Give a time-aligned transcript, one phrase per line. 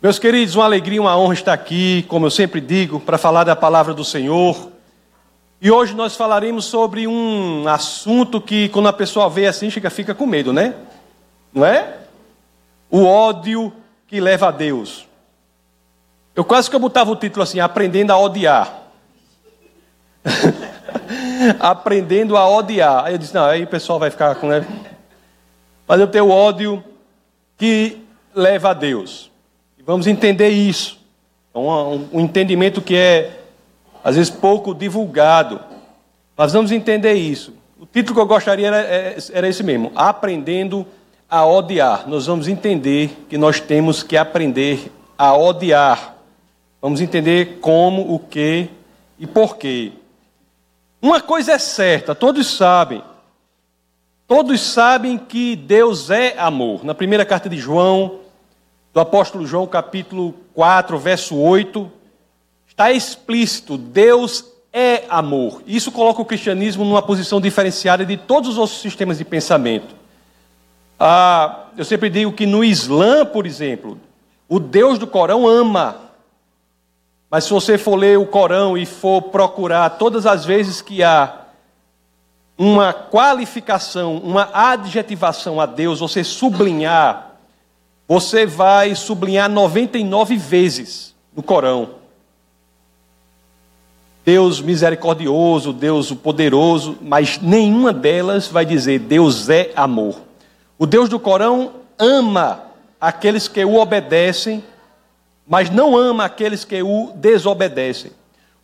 [0.00, 3.56] Meus queridos, uma alegria, uma honra estar aqui, como eu sempre digo, para falar da
[3.56, 4.70] palavra do Senhor.
[5.60, 10.14] E hoje nós falaremos sobre um assunto que, quando a pessoa vê assim, fica, fica
[10.14, 10.76] com medo, né?
[11.52, 11.96] Não é?
[12.88, 13.72] O ódio
[14.06, 15.04] que leva a Deus.
[16.32, 18.72] Eu quase que eu botava o título assim, Aprendendo a Odiar.
[21.58, 23.04] Aprendendo a odiar.
[23.04, 24.46] Aí eu disse, não, aí o pessoal vai ficar com.
[24.46, 24.64] Né?
[25.88, 26.84] Mas eu tenho ódio
[27.56, 28.00] que
[28.32, 29.28] leva a Deus.
[29.88, 30.98] Vamos entender isso.
[31.54, 33.40] É um, um entendimento que é,
[34.04, 35.58] às vezes, pouco divulgado.
[36.36, 37.54] Mas vamos entender isso.
[37.80, 40.86] O título que eu gostaria era, é, era esse mesmo: Aprendendo
[41.26, 42.06] a odiar.
[42.06, 46.16] Nós vamos entender que nós temos que aprender a odiar.
[46.82, 48.68] Vamos entender como, o que
[49.18, 49.92] e por quê.
[51.00, 53.02] Uma coisa é certa, todos sabem.
[54.26, 56.84] Todos sabem que Deus é amor.
[56.84, 58.27] Na primeira carta de João,
[58.98, 61.88] do apóstolo João, capítulo 4, verso 8,
[62.66, 65.62] está explícito: Deus é amor.
[65.68, 69.94] Isso coloca o cristianismo numa posição diferenciada de todos os outros sistemas de pensamento.
[70.98, 74.00] Ah, eu sempre digo que no Islã, por exemplo,
[74.48, 75.94] o Deus do Corão ama.
[77.30, 81.42] Mas se você for ler o Corão e for procurar todas as vezes que há
[82.56, 87.27] uma qualificação, uma adjetivação a Deus, você sublinhar,
[88.08, 91.90] você vai sublinhar 99 vezes no Corão.
[94.24, 100.20] Deus misericordioso, Deus poderoso, mas nenhuma delas vai dizer Deus é amor.
[100.78, 102.64] O Deus do Corão ama
[102.98, 104.64] aqueles que o obedecem,
[105.46, 108.12] mas não ama aqueles que o desobedecem.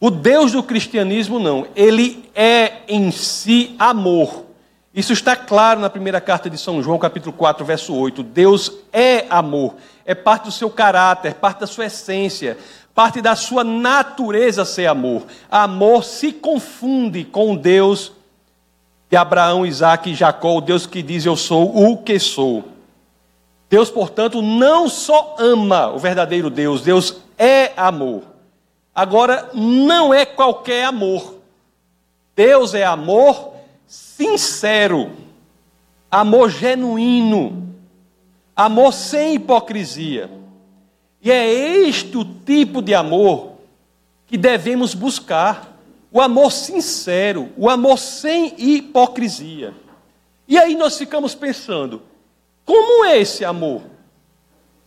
[0.01, 4.44] O Deus do cristianismo não, ele é em si amor.
[4.95, 8.23] Isso está claro na primeira carta de São João, capítulo 4, verso 8.
[8.23, 9.75] Deus é amor,
[10.06, 12.56] é parte do seu caráter, parte da sua essência,
[12.95, 15.25] parte da sua natureza ser amor.
[15.51, 18.12] Amor se confunde com Deus
[19.11, 22.63] de Abraão, Isaac e Jacó, o Deus que diz: Eu sou o que sou.
[23.68, 28.23] Deus, portanto, não só ama o verdadeiro Deus, Deus é amor.
[28.95, 31.35] Agora, não é qualquer amor.
[32.36, 33.54] Deus é amor
[34.17, 35.11] sincero,
[36.08, 37.75] amor genuíno,
[38.55, 40.30] amor sem hipocrisia.
[41.20, 43.55] E é este o tipo de amor
[44.27, 45.77] que devemos buscar:
[46.13, 49.74] o amor sincero, o amor sem hipocrisia.
[50.47, 52.01] E aí nós ficamos pensando:
[52.64, 53.83] como é esse amor?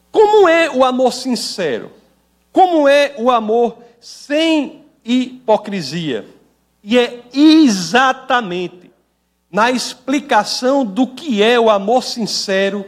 [0.10, 1.92] Como é o amor sincero?
[2.54, 6.26] Como é o amor sem hipocrisia.
[6.82, 8.87] E é exatamente
[9.52, 12.86] na explicação do que é o amor sincero,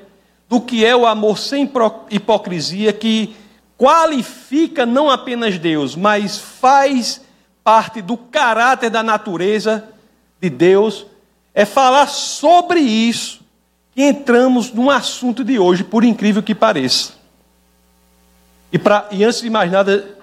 [0.47, 1.71] do que é o amor sem
[2.09, 3.35] hipocrisia, que
[3.77, 7.21] qualifica não apenas Deus, mas faz
[7.63, 9.87] parte do caráter da natureza
[10.41, 11.05] de Deus,
[11.53, 13.39] é falar sobre isso
[13.93, 17.13] que entramos no assunto de hoje, por incrível que pareça.
[18.71, 20.17] E, pra, e antes de mais nada,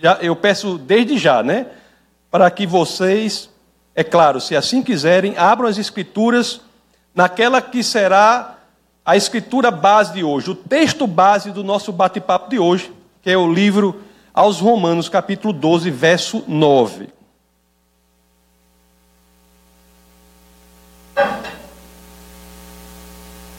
[0.00, 1.66] já, eu peço desde já, né?
[2.30, 3.50] Para que vocês,
[3.94, 6.60] é claro, se assim quiserem, abram as escrituras
[7.14, 8.58] naquela que será
[9.04, 12.92] a escritura base de hoje, o texto base do nosso bate-papo de hoje,
[13.22, 14.02] que é o livro
[14.32, 17.08] aos Romanos, capítulo 12, verso 9.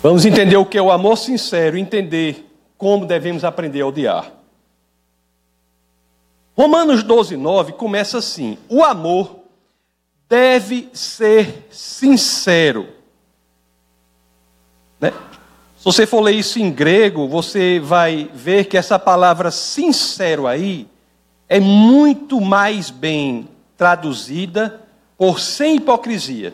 [0.01, 4.31] Vamos entender o que é o amor sincero, entender como devemos aprender a odiar.
[6.57, 9.40] Romanos 12, 9 começa assim: o amor
[10.31, 12.87] deve ser sincero.
[14.97, 15.11] Né?
[15.77, 20.87] Se você for ler isso em grego, você vai ver que essa palavra sincero aí
[21.49, 24.79] é muito mais bem traduzida
[25.17, 26.53] por sem hipocrisia.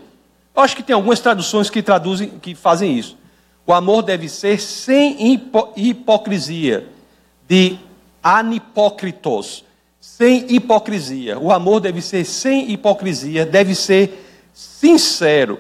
[0.55, 3.15] Eu acho que tem algumas traduções que traduzem, que fazem isso.
[3.63, 6.89] O amor deve ser sem hipo hipocrisia,
[7.47, 7.77] de
[8.23, 9.66] anipócritos
[10.07, 11.37] sem hipocrisia.
[11.37, 15.59] O amor deve ser sem hipocrisia, deve ser sincero.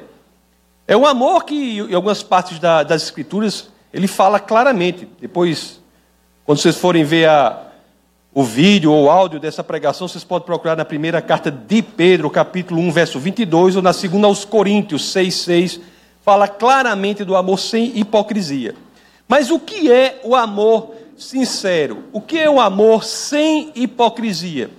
[0.87, 5.07] É um amor que, em algumas partes da, das Escrituras, ele fala claramente.
[5.19, 5.81] Depois,
[6.45, 7.67] quando vocês forem ver a,
[8.33, 12.29] o vídeo ou o áudio dessa pregação, vocês podem procurar na primeira carta de Pedro,
[12.29, 15.79] capítulo 1, verso 22, ou na segunda aos Coríntios 6, 6,
[16.23, 18.73] fala claramente do amor sem hipocrisia.
[19.27, 22.05] Mas o que é o amor sincero.
[22.13, 24.69] O que é o amor sem hipocrisia?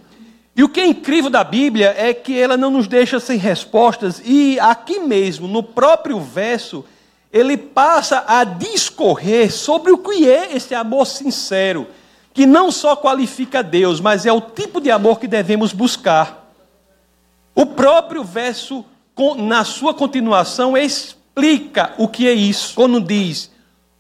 [0.54, 4.20] E o que é incrível da Bíblia é que ela não nos deixa sem respostas,
[4.24, 6.84] e aqui mesmo, no próprio verso,
[7.32, 11.86] ele passa a discorrer sobre o que é esse amor sincero,
[12.34, 16.52] que não só qualifica Deus, mas é o tipo de amor que devemos buscar.
[17.54, 18.84] O próprio verso,
[19.36, 23.50] na sua continuação, explica o que é isso, quando diz: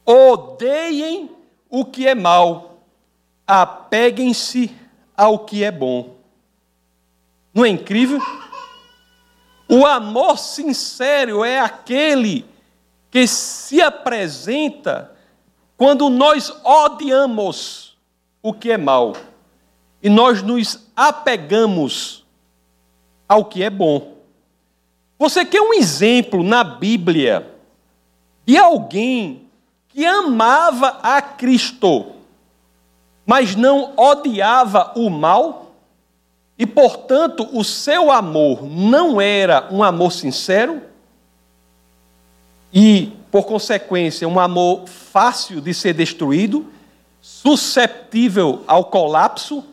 [0.04, 1.37] odeiem
[1.70, 2.82] o que é mal,
[3.46, 4.74] apeguem-se
[5.16, 6.16] ao que é bom.
[7.52, 8.20] Não é incrível?
[9.68, 12.44] O amor sincero é aquele
[13.10, 15.14] que se apresenta
[15.76, 17.96] quando nós odiamos
[18.42, 19.14] o que é mal
[20.02, 22.24] e nós nos apegamos
[23.28, 24.16] ao que é bom.
[25.18, 27.54] Você quer um exemplo na Bíblia
[28.46, 29.47] de alguém
[29.98, 32.12] que amava a Cristo,
[33.26, 35.74] mas não odiava o mal?
[36.56, 40.80] E, portanto, o seu amor não era um amor sincero?
[42.72, 46.72] E, por consequência, um amor fácil de ser destruído,
[47.20, 49.64] susceptível ao colapso?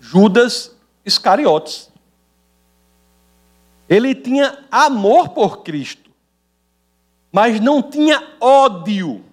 [0.00, 0.74] Judas
[1.06, 1.88] Iscariotes.
[3.88, 6.03] Ele tinha amor por Cristo,
[7.34, 9.24] mas não tinha ódio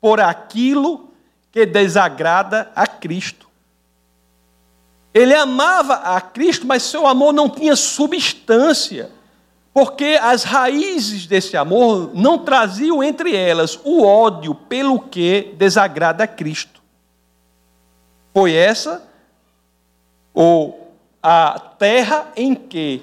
[0.00, 1.08] por aquilo
[1.52, 3.48] que desagrada a Cristo.
[5.14, 9.08] Ele amava a Cristo, mas seu amor não tinha substância,
[9.72, 16.26] porque as raízes desse amor não traziam entre elas o ódio pelo que desagrada a
[16.26, 16.82] Cristo.
[18.32, 19.08] Foi essa
[20.34, 20.92] ou
[21.22, 23.00] a terra em que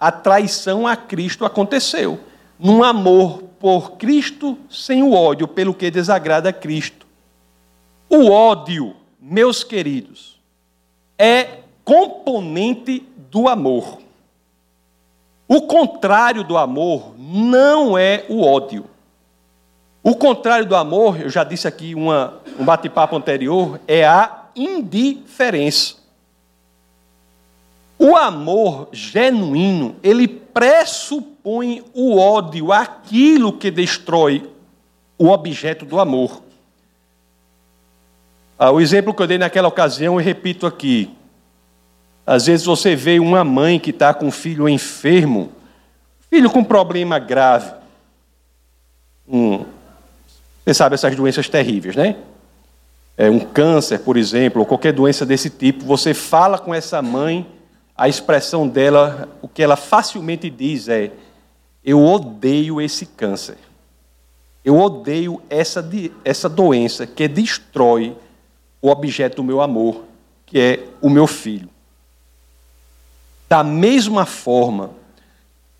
[0.00, 2.18] a traição a Cristo aconteceu.
[2.58, 7.06] Num amor por Cristo sem o ódio pelo que desagrada a Cristo.
[8.10, 10.36] O ódio, meus queridos,
[11.16, 14.00] é componente do amor.
[15.46, 18.86] O contrário do amor não é o ódio.
[20.02, 25.94] O contrário do amor, eu já disse aqui uma, um bate-papo anterior, é a indiferença.
[27.96, 34.48] O amor genuíno, ele pressupõe o ódio, aquilo que destrói
[35.18, 36.42] o objeto do amor.
[38.58, 41.10] Ah, o exemplo que eu dei naquela ocasião, eu repito aqui.
[42.24, 45.50] Às vezes você vê uma mãe que está com um filho enfermo,
[46.30, 47.72] filho com problema grave.
[49.28, 49.64] Um,
[50.64, 52.16] você sabe essas doenças terríveis, né?
[53.16, 55.84] É um câncer, por exemplo, ou qualquer doença desse tipo.
[55.84, 57.46] Você fala com essa mãe
[57.96, 61.10] a expressão dela, o que ela facilmente diz é:
[61.84, 63.58] Eu odeio esse câncer.
[64.64, 65.84] Eu odeio essa,
[66.24, 68.16] essa doença que destrói
[68.80, 70.04] o objeto do meu amor,
[70.46, 71.68] que é o meu filho.
[73.48, 74.90] Da mesma forma,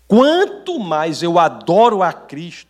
[0.07, 2.69] quanto mais eu adoro a Cristo,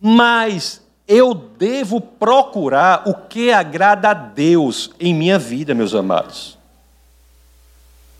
[0.00, 6.58] mais eu devo procurar o que agrada a Deus em minha vida, meus amados.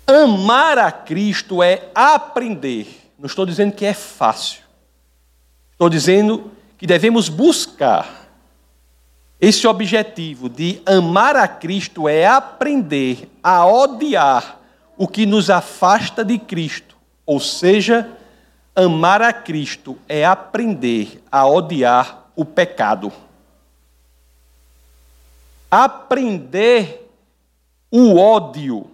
[0.06, 3.04] Amar a Cristo é aprender.
[3.19, 4.63] Não estou dizendo que é fácil.
[5.73, 8.25] Estou dizendo que devemos buscar
[9.41, 14.59] esse objetivo de amar a Cristo é aprender a odiar
[14.97, 16.97] o que nos afasta de Cristo.
[17.27, 18.11] Ou seja,
[18.75, 23.13] amar a Cristo é aprender a odiar o pecado.
[25.71, 27.11] Aprender
[27.91, 28.91] o ódio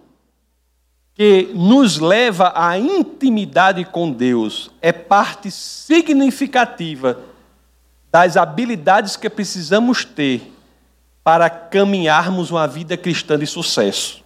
[1.21, 7.19] que nos leva à intimidade com Deus é parte significativa
[8.11, 10.51] das habilidades que precisamos ter
[11.23, 14.23] para caminharmos uma vida cristã de sucesso.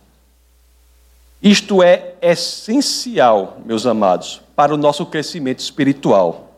[1.44, 6.56] Isto é essencial, meus amados, para o nosso crescimento espiritual.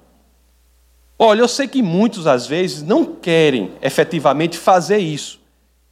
[1.18, 5.40] Olha, eu sei que muitos às vezes não querem efetivamente fazer isso.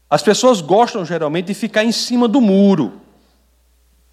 [0.08, 3.02] As pessoas gostam geralmente de ficar em cima do muro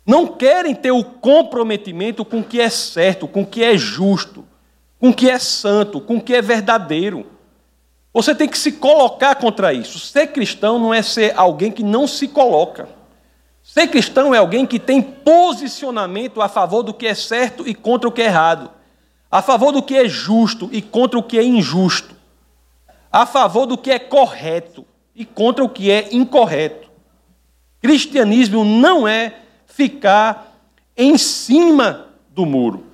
[0.04, 4.44] não querem ter o comprometimento com o que é certo, com o que é justo,
[4.98, 7.26] com o que é santo, com o que é verdadeiro.
[8.12, 9.98] Você tem que se colocar contra isso.
[9.98, 12.88] Ser cristão não é ser alguém que não se coloca.
[13.62, 18.08] Ser cristão é alguém que tem posicionamento a favor do que é certo e contra
[18.08, 18.70] o que é errado,
[19.30, 22.14] a favor do que é justo e contra o que é injusto,
[23.10, 26.90] a favor do que é correto e contra o que é incorreto.
[27.80, 29.36] Cristianismo não é
[29.74, 30.58] ficar
[30.96, 32.84] em cima do muro.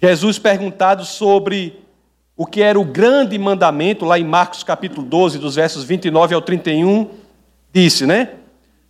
[0.00, 1.80] Jesus perguntado sobre
[2.36, 6.40] o que era o grande mandamento, lá em Marcos capítulo 12, dos versos 29 ao
[6.40, 7.10] 31,
[7.72, 8.30] disse, né?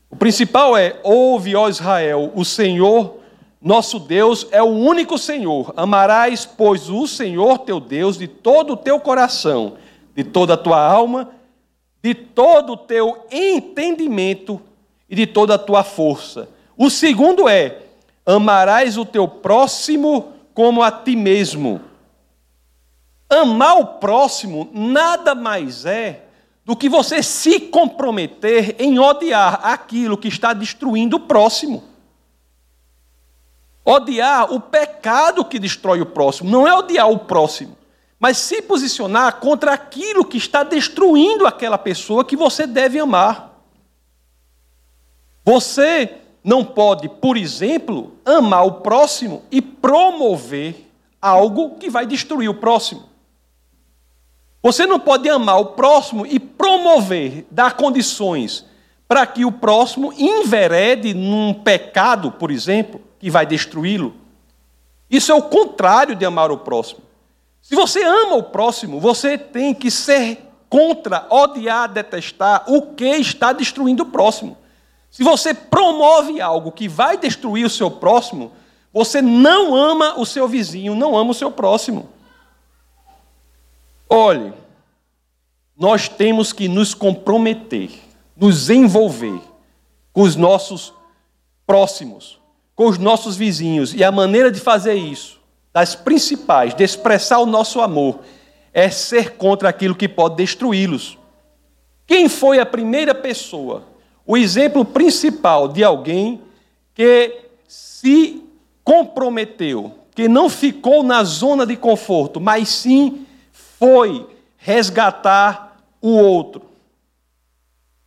[0.08, 3.18] O principal é: Ouve, ó Israel, o Senhor
[3.60, 5.74] nosso Deus é o único Senhor.
[5.76, 9.74] Amarás, pois, o Senhor teu Deus de todo o teu coração,
[10.14, 11.30] de toda a tua alma,
[12.02, 14.60] de todo o teu entendimento
[15.08, 16.48] e de toda a tua força.
[16.82, 17.82] O segundo é:
[18.24, 21.78] amarás o teu próximo como a ti mesmo.
[23.28, 26.24] Amar o próximo nada mais é
[26.64, 31.84] do que você se comprometer em odiar aquilo que está destruindo o próximo.
[33.84, 37.76] Odiar o pecado que destrói o próximo, não é odiar o próximo,
[38.18, 43.50] mas se posicionar contra aquilo que está destruindo aquela pessoa que você deve amar.
[45.44, 52.54] Você não pode, por exemplo, amar o próximo e promover algo que vai destruir o
[52.54, 53.04] próximo.
[54.62, 58.64] Você não pode amar o próximo e promover, dar condições
[59.08, 64.14] para que o próximo enverede num pecado, por exemplo, que vai destruí-lo.
[65.10, 67.00] Isso é o contrário de amar o próximo.
[67.60, 73.52] Se você ama o próximo, você tem que ser contra, odiar, detestar o que está
[73.52, 74.56] destruindo o próximo.
[75.10, 78.52] Se você promove algo que vai destruir o seu próximo,
[78.92, 82.08] você não ama o seu vizinho, não ama o seu próximo.
[84.08, 84.52] Olhe,
[85.76, 87.90] nós temos que nos comprometer,
[88.36, 89.40] nos envolver
[90.12, 90.92] com os nossos
[91.66, 92.40] próximos,
[92.74, 93.94] com os nossos vizinhos.
[93.94, 95.40] E a maneira de fazer isso,
[95.72, 98.20] das principais, de expressar o nosso amor,
[98.72, 101.18] é ser contra aquilo que pode destruí-los.
[102.06, 103.89] Quem foi a primeira pessoa
[104.30, 106.40] o exemplo principal de alguém
[106.94, 108.44] que se
[108.84, 114.24] comprometeu, que não ficou na zona de conforto, mas sim foi
[114.56, 116.62] resgatar o outro.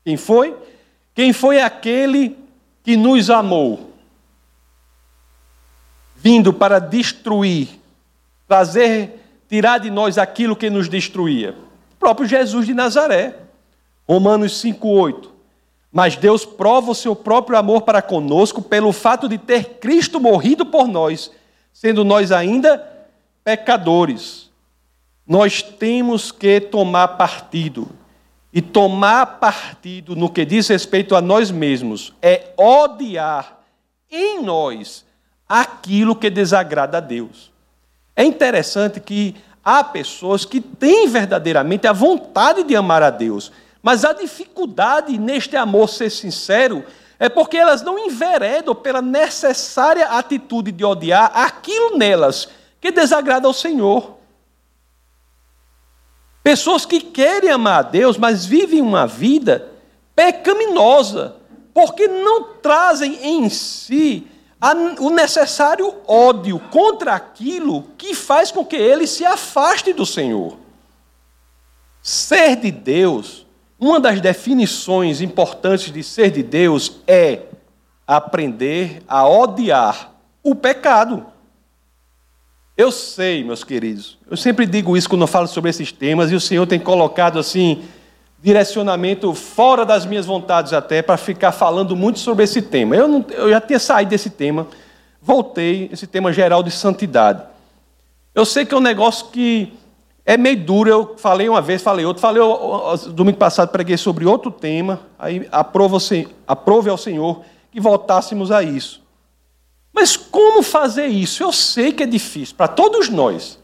[0.06, 0.56] Quem foi?
[1.13, 2.38] Quem foi aquele
[2.84, 3.92] que nos amou,
[6.15, 7.68] vindo para destruir,
[8.48, 11.53] trazer, tirar de nós aquilo que nos destruía?
[11.96, 13.39] O próprio Jesus de Nazaré.
[14.08, 15.33] Romanos 5:8.
[15.94, 20.66] Mas Deus prova o seu próprio amor para conosco pelo fato de ter Cristo morrido
[20.66, 21.30] por nós,
[21.72, 22.84] sendo nós ainda
[23.44, 24.50] pecadores.
[25.26, 27.88] Nós temos que tomar partido.
[28.52, 33.60] E tomar partido no que diz respeito a nós mesmos é odiar
[34.12, 35.06] em nós
[35.48, 37.52] aquilo que desagrada a Deus.
[38.16, 43.52] É interessante que há pessoas que têm verdadeiramente a vontade de amar a Deus,
[43.84, 46.86] mas a dificuldade neste amor ser sincero
[47.20, 52.48] é porque elas não enveredam pela necessária atitude de odiar aquilo nelas
[52.80, 54.18] que desagrada ao Senhor.
[56.42, 59.70] Pessoas que querem amar a Deus, mas vivem uma vida
[60.16, 61.36] pecaminosa,
[61.74, 64.28] porque não trazem em si
[65.00, 70.58] o necessário ódio contra aquilo que faz com que ele se afaste do Senhor.
[72.02, 73.43] Ser de Deus
[73.84, 77.42] uma das definições importantes de ser de Deus é
[78.08, 81.25] aprender a odiar o pecado.
[82.78, 86.36] Eu sei, meus queridos, eu sempre digo isso quando eu falo sobre esses temas, e
[86.36, 87.84] o Senhor tem colocado assim,
[88.42, 92.96] direcionamento fora das minhas vontades até, para ficar falando muito sobre esse tema.
[92.96, 94.66] Eu, não, eu já tinha saído desse tema,
[95.22, 97.44] voltei, esse tema geral de santidade.
[98.34, 99.74] Eu sei que é um negócio que
[100.25, 102.42] é meio duro, eu falei uma vez, falei outra, falei
[103.13, 109.01] domingo passado, preguei sobre outro tema, aí aprove, ao Senhor que voltássemos a isso.
[109.92, 111.44] Mas como fazer isso?
[111.44, 113.60] Eu sei que é difícil, para todos nós.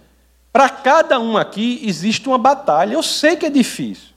[0.52, 4.10] Para cada um aqui existe uma batalha, eu sei que é difícil.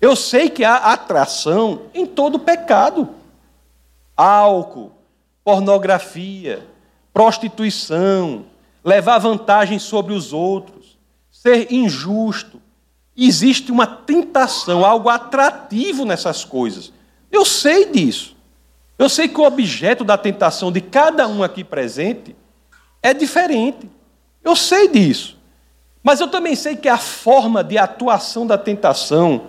[0.00, 3.08] Eu sei que há atração em todo pecado.
[4.16, 4.90] Álcool,
[5.44, 6.66] pornografia,
[7.14, 8.46] prostituição,
[8.84, 10.71] levar vantagem sobre os outros
[11.42, 12.62] ser injusto.
[13.16, 16.92] Existe uma tentação, algo atrativo nessas coisas.
[17.30, 18.36] Eu sei disso.
[18.96, 22.36] Eu sei que o objeto da tentação de cada um aqui presente
[23.02, 23.90] é diferente.
[24.44, 25.36] Eu sei disso.
[26.02, 29.48] Mas eu também sei que a forma de atuação da tentação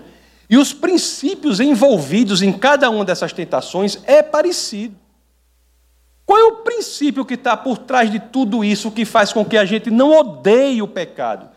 [0.50, 4.96] e os princípios envolvidos em cada uma dessas tentações é parecido.
[6.26, 9.58] Qual é o princípio que está por trás de tudo isso que faz com que
[9.58, 11.53] a gente não odeie o pecado,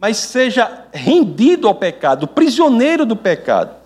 [0.00, 3.76] mas seja rendido ao pecado, prisioneiro do pecado.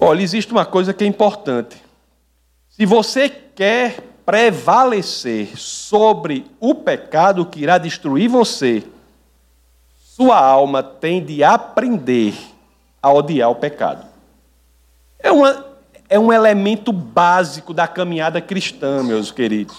[0.00, 1.76] Olha, existe uma coisa que é importante.
[2.70, 8.82] Se você quer prevalecer sobre o pecado que irá destruir você,
[9.98, 12.34] sua alma tem de aprender
[13.02, 14.06] a odiar o pecado.
[15.18, 15.66] É, uma,
[16.08, 19.76] é um elemento básico da caminhada cristã, meus queridos.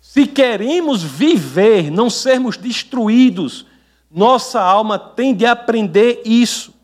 [0.00, 3.64] Se queremos viver, não sermos destruídos
[4.10, 6.74] nossa alma tem de aprender isso.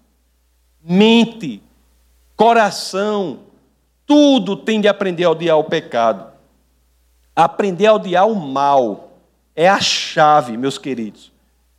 [0.85, 1.63] mente,
[2.37, 3.41] coração,
[4.05, 6.33] tudo tem de aprender a odiar o pecado.
[7.35, 9.13] Aprender a odiar o mal
[9.55, 11.33] é a chave, meus queridos,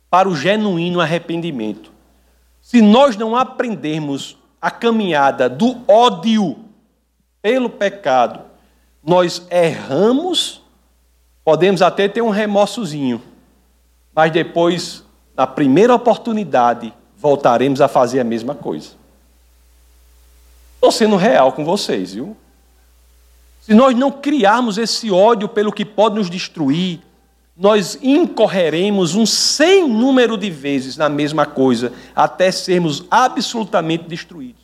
[0.08, 1.92] para o genuíno arrependimento.
[2.60, 6.56] Se nós não aprendermos a caminhada do ódio
[7.42, 8.40] pelo pecado,
[9.04, 10.62] nós erramos,
[11.44, 13.22] podemos até ter um remorsozinho,
[14.14, 15.03] mas depois,
[15.36, 18.90] na primeira oportunidade, voltaremos a fazer a mesma coisa.
[20.74, 22.36] Estou sendo real com vocês, viu?
[23.62, 27.00] Se nós não criarmos esse ódio pelo que pode nos destruir,
[27.56, 34.62] nós incorreremos um sem número de vezes na mesma coisa, até sermos absolutamente destruídos.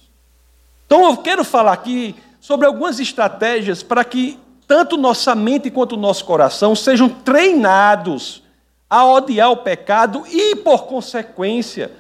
[0.87, 6.25] Então eu quero falar aqui sobre algumas estratégias para que tanto nossa mente quanto nosso
[6.25, 8.43] coração sejam treinados
[8.91, 11.93] a odiar o pecado e, por consequência,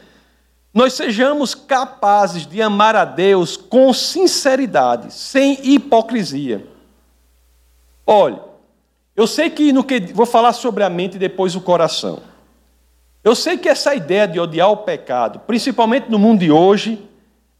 [0.74, 6.66] nós sejamos capazes de amar a Deus com sinceridade, sem hipocrisia.
[8.04, 8.40] Olhe,
[9.14, 12.20] eu sei que no que vou falar sobre a mente e depois o coração.
[13.22, 17.06] Eu sei que essa ideia de odiar o pecado, principalmente no mundo de hoje,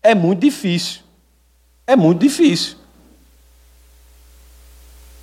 [0.03, 1.03] é muito difícil.
[1.87, 2.79] É muito difícil.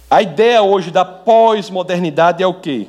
[0.10, 2.88] A ideia hoje da pós-modernidade é o quê?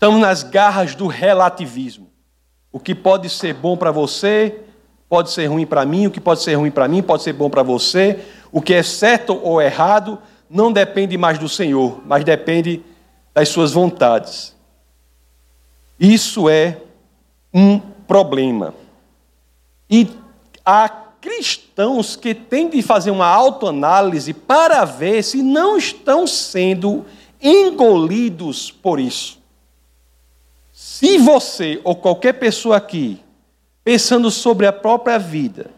[0.00, 2.10] Estamos nas garras do relativismo.
[2.72, 4.62] O que pode ser bom para você,
[5.10, 7.50] pode ser ruim para mim, o que pode ser ruim para mim, pode ser bom
[7.50, 8.18] para você.
[8.50, 12.82] O que é certo ou errado não depende mais do Senhor, mas depende
[13.34, 14.56] das suas vontades.
[15.98, 16.78] Isso é
[17.52, 18.72] um problema.
[19.90, 20.08] E
[20.64, 27.04] a cristãos que têm de fazer uma autoanálise para ver se não estão sendo
[27.42, 29.39] engolidos por isso.
[31.00, 33.22] Se você ou qualquer pessoa aqui,
[33.82, 35.70] pensando sobre a própria vida,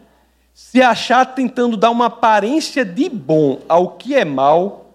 [0.53, 4.91] se achar tentando dar uma aparência de bom ao que é mal,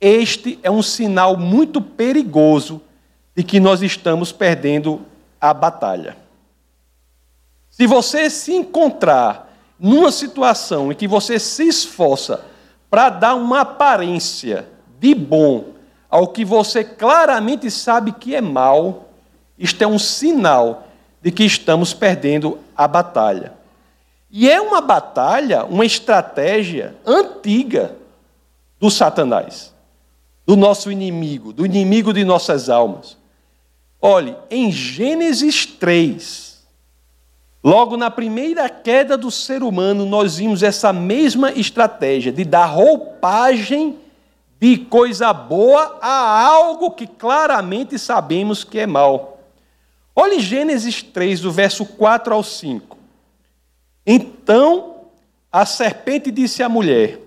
[0.00, 2.80] este é um sinal muito perigoso
[3.34, 5.00] de que nós estamos perdendo
[5.40, 6.16] a batalha.
[7.68, 12.44] Se você se encontrar numa situação em que você se esforça
[12.88, 14.68] para dar uma aparência
[15.00, 15.70] de bom
[16.08, 19.07] ao que você claramente sabe que é mal,
[19.58, 20.88] isto é um sinal
[21.20, 23.54] de que estamos perdendo a batalha.
[24.30, 27.96] E é uma batalha, uma estratégia antiga
[28.78, 29.74] do Satanás,
[30.46, 33.16] do nosso inimigo, do inimigo de nossas almas.
[34.00, 36.48] Olhe, em Gênesis 3,
[37.62, 43.98] Logo na primeira queda do ser humano, nós vimos essa mesma estratégia de dar roupagem
[44.60, 49.37] de coisa boa a algo que claramente sabemos que é mal.
[50.20, 52.98] Olhe Gênesis 3, do verso 4 ao 5.
[54.04, 55.02] Então
[55.52, 57.20] a serpente disse à mulher: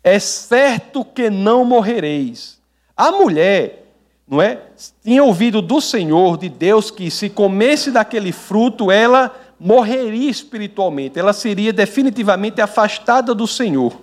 [0.00, 2.60] É certo que não morrereis.
[2.96, 3.84] A mulher,
[4.28, 4.60] não é?
[5.02, 11.32] Tinha ouvido do Senhor, de Deus, que se comesse daquele fruto, ela morreria espiritualmente, ela
[11.32, 14.00] seria definitivamente afastada do Senhor.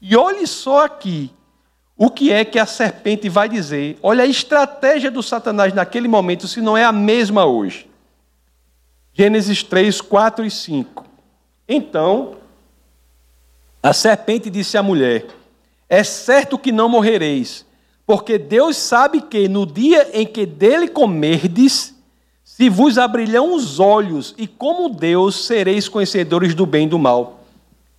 [0.00, 1.32] E olhe só aqui
[1.96, 3.98] o que é que a serpente vai dizer.
[4.02, 7.88] Olha a estratégia do Satanás naquele momento, se não é a mesma hoje.
[9.14, 11.04] Gênesis 3, 4 e 5.
[11.66, 12.36] Então,
[13.82, 15.26] a serpente disse à mulher:
[15.88, 17.64] É certo que não morrereis,
[18.06, 21.94] porque Deus sabe que no dia em que dele comerdes,
[22.44, 27.40] se vos abrilham os olhos, e como Deus sereis conhecedores do bem e do mal.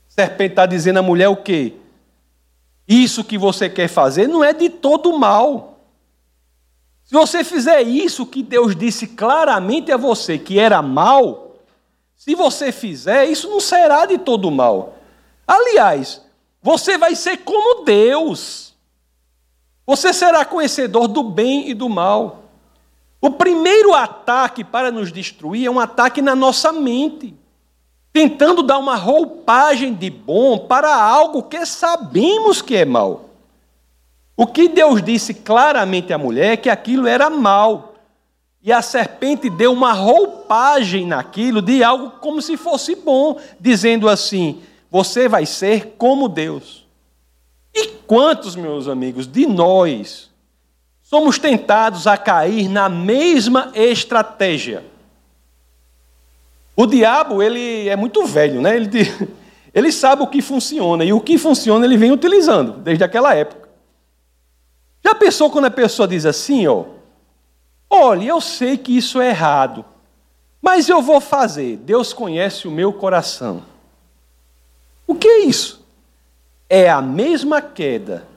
[0.08, 1.74] O serpente está dizendo à mulher o quê?
[2.88, 5.80] Isso que você quer fazer não é de todo mal.
[7.04, 11.56] Se você fizer isso que Deus disse claramente a você que era mal,
[12.16, 14.98] se você fizer, isso não será de todo mal.
[15.48, 16.22] Aliás,
[16.62, 18.74] você vai ser como Deus.
[19.86, 22.44] Você será conhecedor do bem e do mal.
[23.22, 27.34] O primeiro ataque para nos destruir é um ataque na nossa mente,
[28.12, 33.30] tentando dar uma roupagem de bom para algo que sabemos que é mal.
[34.36, 37.96] O que Deus disse claramente à mulher é que aquilo era mal.
[38.62, 44.62] E a serpente deu uma roupagem naquilo de algo como se fosse bom, dizendo assim:
[44.92, 46.86] você vai ser como Deus.
[47.74, 50.30] E quantos, meus amigos, de nós
[51.04, 54.84] somos tentados a cair na mesma estratégia.
[56.80, 58.76] O diabo, ele é muito velho, né?
[58.76, 58.90] Ele,
[59.74, 63.68] ele sabe o que funciona, e o que funciona ele vem utilizando desde aquela época.
[65.04, 66.86] Já pensou quando a pessoa diz assim, ó,
[67.90, 69.84] olha, eu sei que isso é errado,
[70.62, 71.78] Mas eu vou fazer.
[71.78, 73.64] Deus conhece o meu coração.
[75.06, 75.86] O que é isso?
[76.68, 78.28] É a mesma queda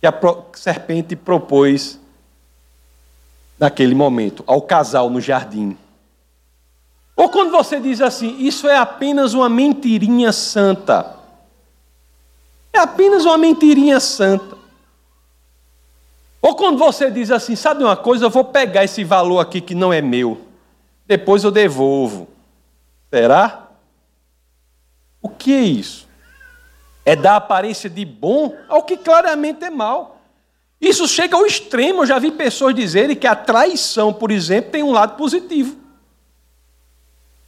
[0.00, 0.12] que a
[0.52, 1.98] serpente propôs
[3.58, 5.78] naquele momento ao casal no jardim.
[7.16, 11.16] Ou quando você diz assim, isso é apenas uma mentirinha santa.
[12.72, 14.56] É apenas uma mentirinha santa.
[16.42, 19.74] Ou quando você diz assim, sabe uma coisa, eu vou pegar esse valor aqui que
[19.74, 20.40] não é meu,
[21.06, 22.28] depois eu devolvo.
[23.10, 23.68] Será?
[25.22, 26.08] O que é isso?
[27.06, 30.20] É dar aparência de bom ao que claramente é mal.
[30.80, 32.02] Isso chega ao extremo.
[32.02, 35.83] Eu já vi pessoas dizerem que a traição, por exemplo, tem um lado positivo.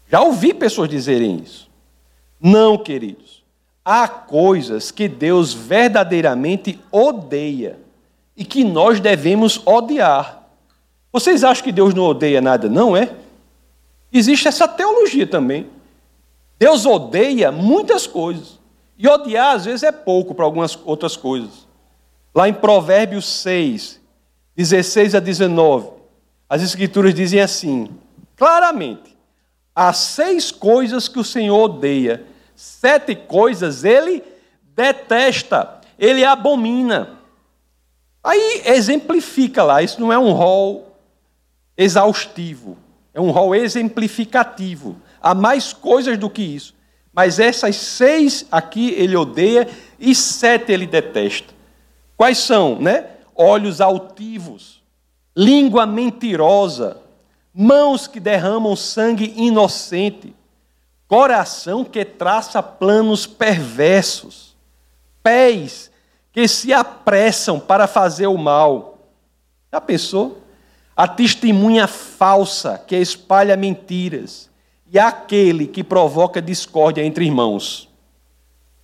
[0.08, 1.68] Já ouvi pessoas dizerem isso.
[2.40, 3.44] Não, queridos.
[3.84, 7.78] Há coisas que Deus verdadeiramente odeia
[8.36, 10.46] e que nós devemos odiar.
[11.12, 12.68] Vocês acham que Deus não odeia nada?
[12.68, 13.14] Não é?
[14.12, 15.68] Existe essa teologia também.
[16.58, 18.58] Deus odeia muitas coisas.
[18.98, 21.66] E odiar, às vezes, é pouco para algumas outras coisas.
[22.34, 24.00] Lá em Provérbios 6,
[24.56, 25.90] 16 a 19,
[26.48, 27.88] as Escrituras dizem assim,
[28.36, 29.15] claramente:
[29.76, 34.24] há seis coisas que o Senhor odeia, sete coisas ele
[34.74, 37.18] detesta, ele abomina.
[38.24, 40.96] Aí exemplifica lá, isso não é um rol
[41.76, 42.78] exaustivo,
[43.12, 44.96] é um rol exemplificativo.
[45.20, 46.74] Há mais coisas do que isso.
[47.12, 51.54] Mas essas seis aqui ele odeia e sete ele detesta.
[52.16, 53.06] Quais são, né?
[53.34, 54.82] Olhos altivos,
[55.36, 56.98] língua mentirosa,
[57.58, 60.36] mãos que derramam sangue inocente,
[61.08, 64.54] coração que traça planos perversos,
[65.22, 65.90] pés
[66.30, 68.98] que se apressam para fazer o mal.
[69.72, 70.42] Já pensou?
[70.94, 74.50] A testemunha falsa que espalha mentiras
[74.92, 77.88] e aquele que provoca discórdia entre irmãos.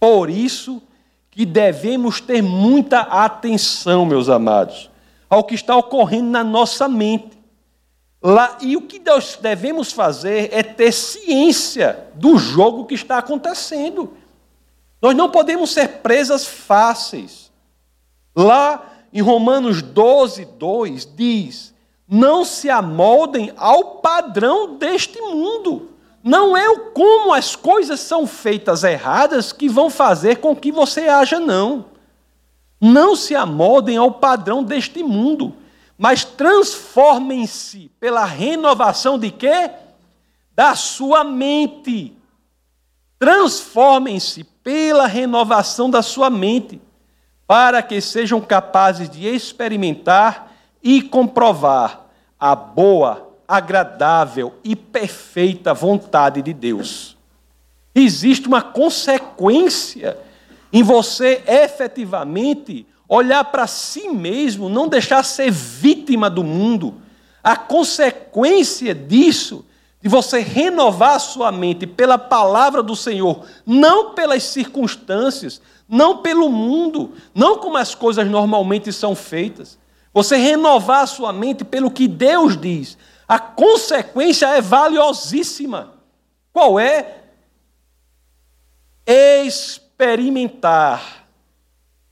[0.01, 0.83] Por isso
[1.31, 4.91] que devemos ter muita atenção, meus amados,
[5.29, 7.42] ao que está ocorrendo na nossa mente.
[8.23, 14.17] Lá, e o que nós devemos fazer é ter ciência do jogo que está acontecendo.
[15.01, 17.51] Nós não podemos ser presas fáceis.
[18.35, 21.75] Lá em Romanos 12, 2 diz:
[22.09, 25.91] Não se amoldem ao padrão deste mundo.
[26.23, 31.09] Não é o como as coisas são feitas erradas que vão fazer com que você
[31.09, 31.87] haja, não.
[32.81, 35.53] Não se amoldem ao padrão deste mundo,
[36.03, 39.71] mas transformem-se pela renovação de quê?
[40.53, 42.13] Da sua mente.
[43.21, 46.83] Transformem-se pela renovação da sua mente
[47.47, 56.53] para que sejam capazes de experimentar e comprovar a boa, agradável e perfeita vontade de
[56.53, 57.17] Deus.
[57.95, 60.19] Existe uma consequência
[60.73, 66.95] em você efetivamente olhar para si mesmo, não deixar ser vítima do mundo.
[67.45, 69.67] A consequência disso,
[70.01, 76.49] de você renovar a sua mente pela palavra do Senhor, não pelas circunstâncias, não pelo
[76.49, 79.79] mundo, não como as coisas normalmente são feitas.
[80.15, 82.97] Você renovar a sua mente pelo que Deus diz.
[83.29, 85.93] A consequência é valiosíssima.
[86.51, 87.25] Qual é?
[89.07, 91.22] Experimentar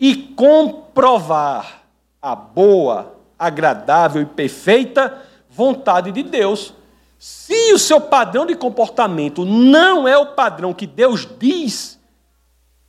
[0.00, 1.82] e comprovar
[2.22, 6.72] a boa, agradável e perfeita vontade de Deus.
[7.18, 12.00] Se o seu padrão de comportamento não é o padrão que Deus diz,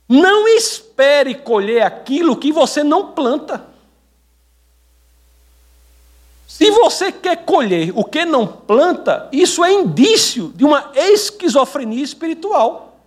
[0.08, 3.66] não espere colher aquilo que você não planta.
[6.46, 13.00] Se você quer colher o que não planta, isso é indício de uma esquizofrenia espiritual.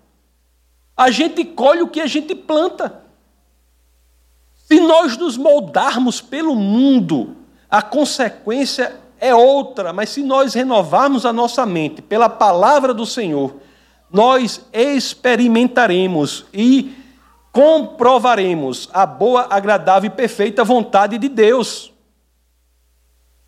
[0.95, 3.04] A gente colhe o que a gente planta.
[4.65, 7.35] Se nós nos moldarmos pelo mundo,
[7.69, 13.57] a consequência é outra, mas se nós renovarmos a nossa mente pela palavra do Senhor,
[14.11, 16.95] nós experimentaremos e
[17.51, 21.93] comprovaremos a boa, agradável e perfeita vontade de Deus.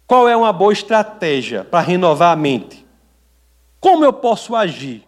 [0.05, 2.85] Qual é uma boa estratégia para renovar a mente?
[3.79, 5.03] Como eu posso agir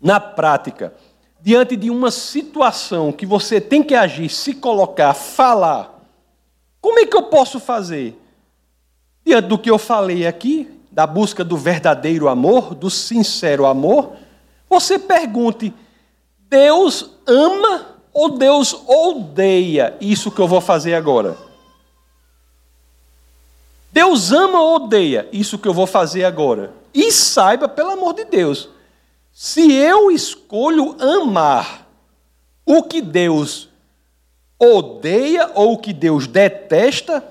[0.00, 0.94] na prática
[1.48, 5.98] diante de uma situação que você tem que agir, se colocar, falar?
[6.78, 8.20] Como é que eu posso fazer?
[9.24, 14.12] Diante do que eu falei aqui, da busca do verdadeiro amor, do sincero amor,
[14.68, 15.72] você pergunte:
[16.50, 21.34] Deus ama ou Deus odeia isso que eu vou fazer agora?
[23.90, 26.74] Deus ama ou odeia isso que eu vou fazer agora?
[26.92, 28.68] E saiba, pelo amor de Deus,
[29.40, 31.86] se eu escolho amar
[32.66, 33.68] o que Deus
[34.58, 37.24] odeia ou o que Deus detesta,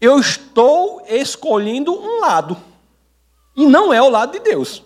[0.00, 2.56] eu estou escolhendo um lado.
[3.54, 4.82] E não é o lado de Deus.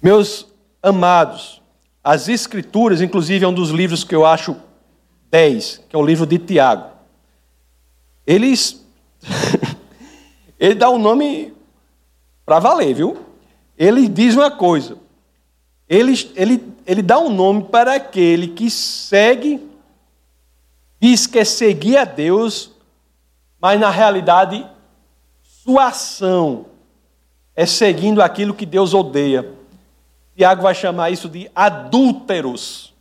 [0.00, 0.46] Meus
[0.80, 1.60] amados,
[2.04, 4.54] as Escrituras, inclusive é um dos livros que eu acho
[5.28, 6.92] 10, que é o livro de Tiago.
[8.24, 8.80] Eles.
[10.56, 11.52] ele dá um nome
[12.44, 13.26] para valer, viu?
[13.78, 14.98] Ele diz uma coisa.
[15.88, 19.64] Ele, ele, ele dá um nome para aquele que segue,
[21.00, 22.72] diz que é seguir a Deus,
[23.60, 24.66] mas na realidade
[25.42, 26.66] sua ação
[27.54, 29.48] é seguindo aquilo que Deus odeia.
[30.36, 32.92] Tiago vai chamar isso de adúlteros.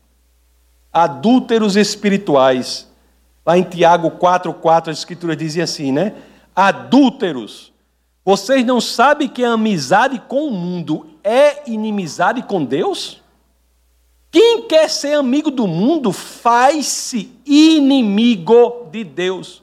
[0.92, 2.88] Adúlteros espirituais.
[3.46, 6.14] Lá em Tiago 4,4 as escrituras dizem assim, né?
[6.56, 7.74] Adúlteros.
[8.26, 13.22] Vocês não sabem que a amizade com o mundo é inimizade com Deus?
[14.32, 19.62] Quem quer ser amigo do mundo faz-se inimigo de Deus.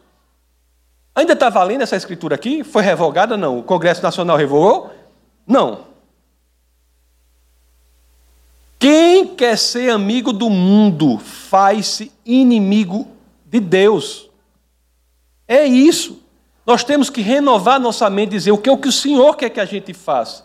[1.13, 2.63] Ainda está valendo essa escritura aqui?
[2.63, 3.37] Foi revogada?
[3.37, 3.59] Não.
[3.59, 4.91] O Congresso Nacional revogou?
[5.45, 5.85] Não.
[8.79, 13.09] Quem quer ser amigo do mundo faz-se inimigo
[13.45, 14.31] de Deus.
[15.47, 16.22] É isso.
[16.65, 19.37] Nós temos que renovar nossa mente e dizer o que é o que o Senhor
[19.37, 20.45] quer que a gente faça.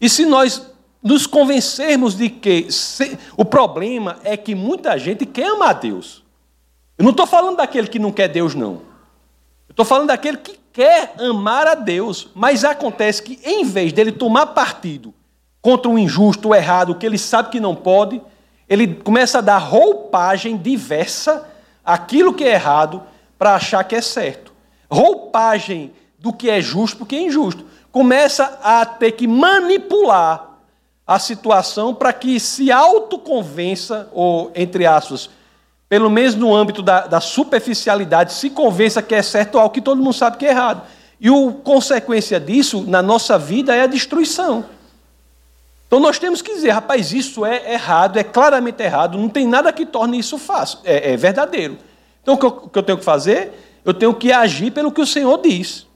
[0.00, 0.70] E se nós
[1.02, 6.22] nos convencermos de que se, o problema é que muita gente quer amar Deus.
[6.98, 8.82] Eu não estou falando daquele que não quer Deus, não.
[9.68, 14.12] Eu estou falando daquele que quer amar a Deus, mas acontece que, em vez dele
[14.12, 15.14] tomar partido
[15.62, 18.20] contra o injusto, o errado, o que ele sabe que não pode,
[18.68, 21.48] ele começa a dar roupagem diversa
[21.84, 23.02] àquilo que é errado
[23.38, 24.49] para achar que é certo.
[24.90, 27.64] Roupagem do que é justo porque é injusto.
[27.92, 30.50] Começa a ter que manipular
[31.06, 35.28] a situação para que se autoconvença, ou, entre aspas,
[35.88, 39.98] pelo menos no âmbito da, da superficialidade, se convença que é certo algo que todo
[39.98, 40.82] mundo sabe que é errado.
[41.20, 44.64] E a consequência disso na nossa vida é a destruição.
[45.88, 49.72] Então nós temos que dizer, rapaz, isso é errado, é claramente errado, não tem nada
[49.72, 51.76] que torne isso fácil, é, é verdadeiro.
[52.22, 53.52] Então o que, eu, o que eu tenho que fazer?
[53.84, 55.86] Eu tenho que agir pelo que o Senhor diz.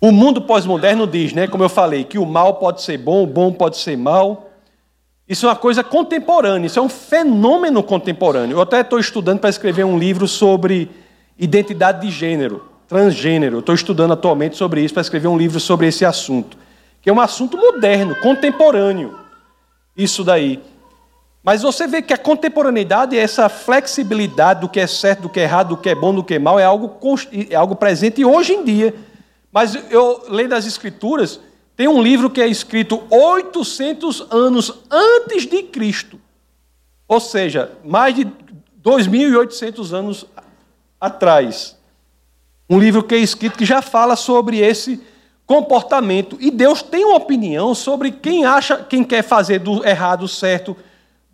[0.00, 3.26] O mundo pós-moderno diz, né, como eu falei, que o mal pode ser bom, o
[3.26, 4.50] bom pode ser mal.
[5.28, 8.56] Isso é uma coisa contemporânea, isso é um fenômeno contemporâneo.
[8.56, 10.88] Eu até estou estudando para escrever um livro sobre
[11.36, 13.58] identidade de gênero, transgênero.
[13.58, 16.56] Estou estudando atualmente sobre isso para escrever um livro sobre esse assunto,
[17.02, 19.18] que é um assunto moderno, contemporâneo.
[19.96, 20.62] Isso daí.
[21.42, 25.44] Mas você vê que a contemporaneidade, essa flexibilidade do que é certo, do que é
[25.44, 26.98] errado, do que é bom, do que é mal, é algo,
[27.48, 28.94] é algo presente hoje em dia.
[29.52, 31.40] Mas eu, lendo as Escrituras,
[31.76, 36.20] tem um livro que é escrito 800 anos antes de Cristo.
[37.06, 38.26] Ou seja, mais de
[38.84, 40.26] 2.800 anos
[41.00, 41.76] atrás.
[42.68, 45.00] Um livro que é escrito que já fala sobre esse
[45.46, 46.36] comportamento.
[46.40, 50.76] E Deus tem uma opinião sobre quem acha, quem quer fazer do errado certo,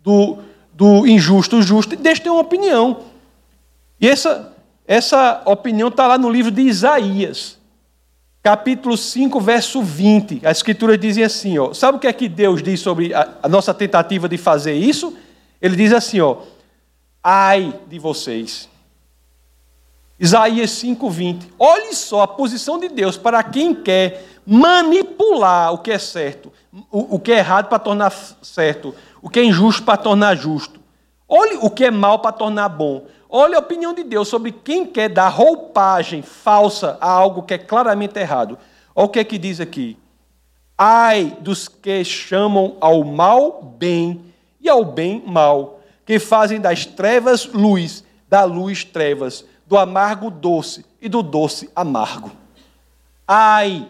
[0.05, 0.37] do,
[0.73, 1.95] do injusto justo.
[1.95, 3.01] Deus tem uma opinião.
[3.99, 4.53] E essa,
[4.87, 7.57] essa opinião está lá no livro de Isaías
[8.45, 10.45] capítulo 5, verso 20.
[10.45, 11.73] A escritura diz assim, ó.
[11.73, 15.17] Sabe o que é que Deus diz sobre a, a nossa tentativa de fazer isso?
[15.59, 16.37] Ele diz assim, ó:
[17.23, 18.69] Ai de vocês.
[20.19, 21.51] Isaías 5:20.
[21.59, 26.51] Olhe só a posição de Deus para quem quer manipular o que é certo,
[26.91, 30.79] o, que é errado para tornar certo, o que é injusto para tornar justo.
[31.27, 33.05] Olhe o que é mal para tornar bom.
[33.27, 37.57] Olha a opinião de Deus sobre quem quer dar roupagem falsa a algo que é
[37.57, 38.57] claramente errado.
[38.95, 39.97] Olha o que é que diz aqui.
[40.77, 47.45] Ai dos que chamam ao mal bem e ao bem mal, que fazem das trevas
[47.45, 52.31] luz, da luz trevas, do amargo doce e do doce amargo.
[53.27, 53.89] Ai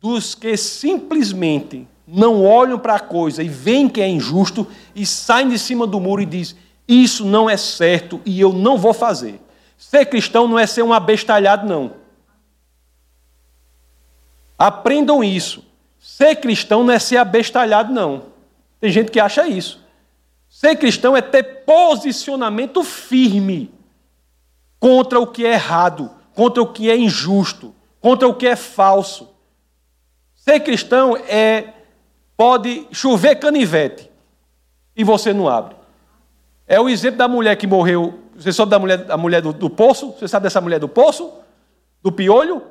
[0.00, 5.48] dos que simplesmente não olham para a coisa e veem que é injusto e saem
[5.48, 6.56] de cima do muro e dizem:
[6.88, 9.40] isso não é certo e eu não vou fazer.
[9.76, 11.92] Ser cristão não é ser um abestalhado, não.
[14.58, 15.64] Aprendam isso.
[15.98, 18.24] Ser cristão não é ser abestalhado, não.
[18.80, 19.80] Tem gente que acha isso.
[20.48, 23.70] Ser cristão é ter posicionamento firme
[24.80, 29.28] contra o que é errado, contra o que é injusto, contra o que é falso.
[30.34, 31.74] Ser cristão é
[32.36, 34.10] pode chover canivete
[34.96, 35.76] e você não abre.
[36.66, 39.68] É o exemplo da mulher que morreu você sabe da mulher, da mulher do, do
[39.68, 40.14] poço?
[40.18, 41.30] Você sabe dessa mulher do poço?
[42.02, 42.62] Do piolho?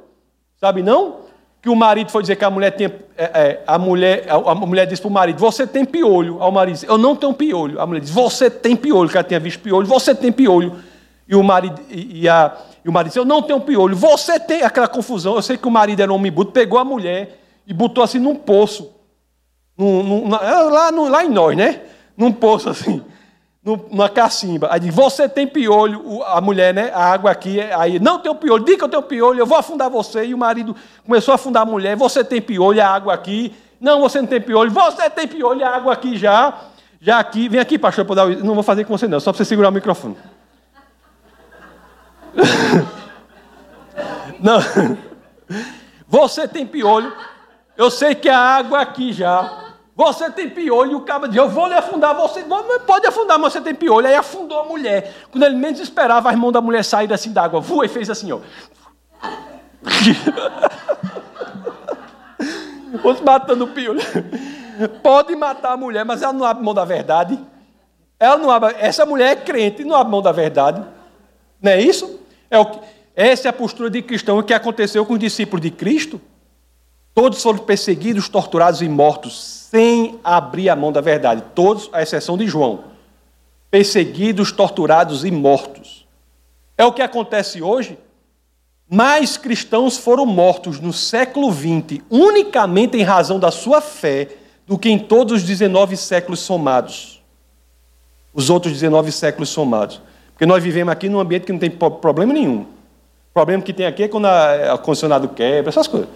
[0.59, 1.17] Sabe não?
[1.61, 2.91] Que o marido foi dizer que a mulher tinha.
[3.15, 6.41] É, é, a, mulher, a, a mulher disse para o marido: Você tem piolho.
[6.41, 7.79] Ao marido disse: Eu não tenho piolho.
[7.79, 9.85] A mulher disse: Você tem piolho, que ela tinha visto piolho.
[9.85, 10.75] Você tem piolho.
[11.29, 13.95] E o marido, e, a, e o marido disse: Eu não tenho piolho.
[13.95, 15.35] Você tem aquela confusão.
[15.35, 18.17] Eu sei que o marido era um homem bruto, pegou a mulher e botou assim
[18.17, 18.91] num poço.
[19.77, 21.81] Num, num, lá, no, lá em nós, né?
[22.17, 23.03] Num poço assim
[23.63, 24.69] numa cacimba.
[24.71, 26.91] Aí diz, você tem piolho, a mulher, né?
[26.93, 29.89] A água aqui, aí, não tem piolho, diga que eu tenho piolho, eu vou afundar
[29.89, 30.25] você.
[30.25, 33.53] E o marido começou a afundar a mulher, você tem piolho, a água aqui.
[33.79, 36.53] Não, você não tem piolho, você tem piolho, a água aqui já.
[37.01, 38.27] Já aqui, vem aqui, pastor, para dar.
[38.27, 40.17] Não vou fazer com você, não, só para você segurar o microfone.
[44.39, 44.59] não.
[46.07, 47.13] Você tem piolho,
[47.77, 49.67] eu sei que a água aqui já.
[49.95, 52.45] Você tem piolho, e o cabo diz, eu vou lhe afundar, você
[52.87, 54.07] pode afundar, mas você tem piolho.
[54.07, 55.13] Aí afundou a mulher.
[55.29, 58.31] Quando ele menos esperava, a irmã da mulher sair assim d'água, voa e fez assim,
[58.31, 58.39] ó.
[63.03, 63.99] Os matando o piolho.
[65.03, 67.37] Pode matar a mulher, mas ela não abre mão da verdade.
[68.17, 70.81] Ela não abre, essa mulher é crente, não abre mão da verdade.
[71.61, 72.19] Não é isso?
[72.49, 72.79] É o que,
[73.15, 76.21] essa é a postura de cristão que aconteceu com os discípulos de Cristo.
[77.13, 81.43] Todos foram perseguidos, torturados e mortos sem abrir a mão da verdade.
[81.53, 82.85] Todos, à exceção de João.
[83.69, 86.07] Perseguidos, torturados e mortos.
[86.77, 87.97] É o que acontece hoje.
[88.89, 94.29] Mais cristãos foram mortos no século XX unicamente em razão da sua fé
[94.65, 97.21] do que em todos os 19 séculos somados.
[98.33, 100.01] Os outros 19 séculos somados.
[100.39, 102.61] Porque nós vivemos aqui num ambiente que não tem problema nenhum.
[102.61, 106.07] O problema que tem aqui é quando o condicionado quebra, essas coisas.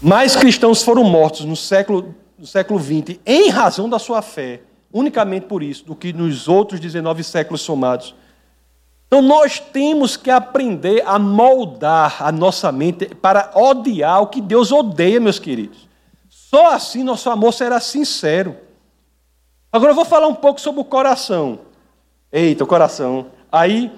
[0.00, 5.44] Mais cristãos foram mortos no século, no século XX em razão da sua fé, unicamente
[5.44, 8.14] por isso, do que nos outros 19 séculos somados.
[9.06, 14.72] Então nós temos que aprender a moldar a nossa mente para odiar o que Deus
[14.72, 15.86] odeia, meus queridos.
[16.30, 18.63] Só assim nosso amor será sincero.
[19.74, 21.58] Agora eu vou falar um pouco sobre o coração.
[22.30, 23.26] Eita, o coração.
[23.50, 23.90] Aí,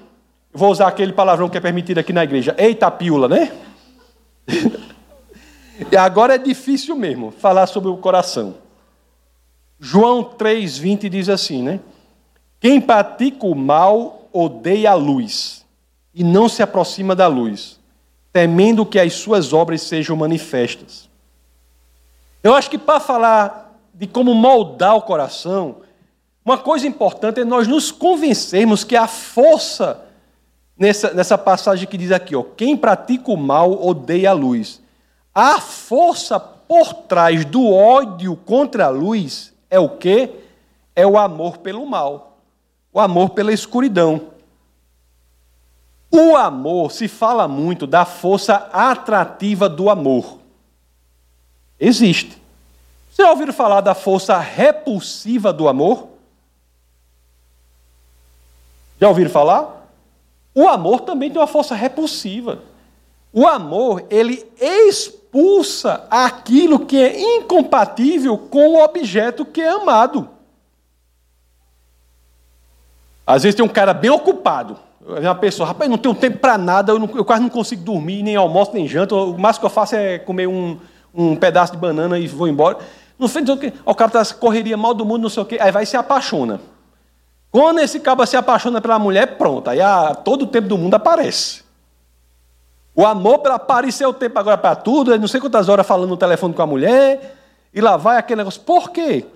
[0.50, 2.54] vou usar aquele palavrão que é permitido aqui na igreja.
[2.56, 3.52] Eita, pílula, né?
[5.92, 8.54] E agora é difícil mesmo falar sobre o coração.
[9.78, 11.80] João 3,20 diz assim, né?
[12.58, 15.66] Quem pratica o mal odeia a luz
[16.14, 17.78] e não se aproxima da luz,
[18.32, 21.10] temendo que as suas obras sejam manifestas.
[22.42, 23.65] Eu acho que para falar
[23.96, 25.76] de como moldar o coração,
[26.44, 30.04] uma coisa importante é nós nos convencermos que a força
[30.78, 34.80] nessa, nessa passagem que diz aqui, ó, quem pratica o mal odeia a luz
[35.36, 40.30] a força por trás do ódio contra a luz é o quê?
[40.94, 42.38] É o amor pelo mal,
[42.90, 44.28] o amor pela escuridão.
[46.10, 50.38] O amor, se fala muito da força atrativa do amor.
[51.78, 52.40] Existe.
[53.16, 56.06] Você já ouviram falar da força repulsiva do amor?
[59.00, 59.88] Já ouviram falar?
[60.54, 62.58] O amor também tem uma força repulsiva.
[63.32, 70.28] O amor, ele expulsa aquilo que é incompatível com o objeto que é amado.
[73.26, 74.76] Às vezes tem um cara bem ocupado.
[75.00, 78.22] Uma pessoa, rapaz, não tenho tempo para nada, eu, não, eu, quase não consigo dormir,
[78.22, 79.14] nem almoço, nem janta.
[79.14, 80.78] O máximo que eu faço é comer um,
[81.14, 82.76] um pedaço de banana e vou embora.
[83.18, 83.72] Não sei o que.
[83.84, 85.58] O cara está correria mal do mundo, não sei o quê.
[85.60, 86.60] Aí vai e se apaixona.
[87.50, 89.70] Quando esse cara se apaixona pela mulher, pronto.
[89.70, 91.64] Aí a, todo o tempo do mundo aparece.
[92.94, 96.16] O amor para aparecer o tempo agora para tudo, não sei quantas horas falando no
[96.16, 97.36] telefone com a mulher,
[97.72, 98.62] e lá vai aquele negócio.
[98.62, 99.26] Por quê?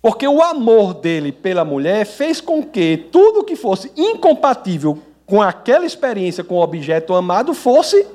[0.00, 5.84] Porque o amor dele pela mulher fez com que tudo que fosse incompatível com aquela
[5.84, 8.06] experiência com o objeto amado fosse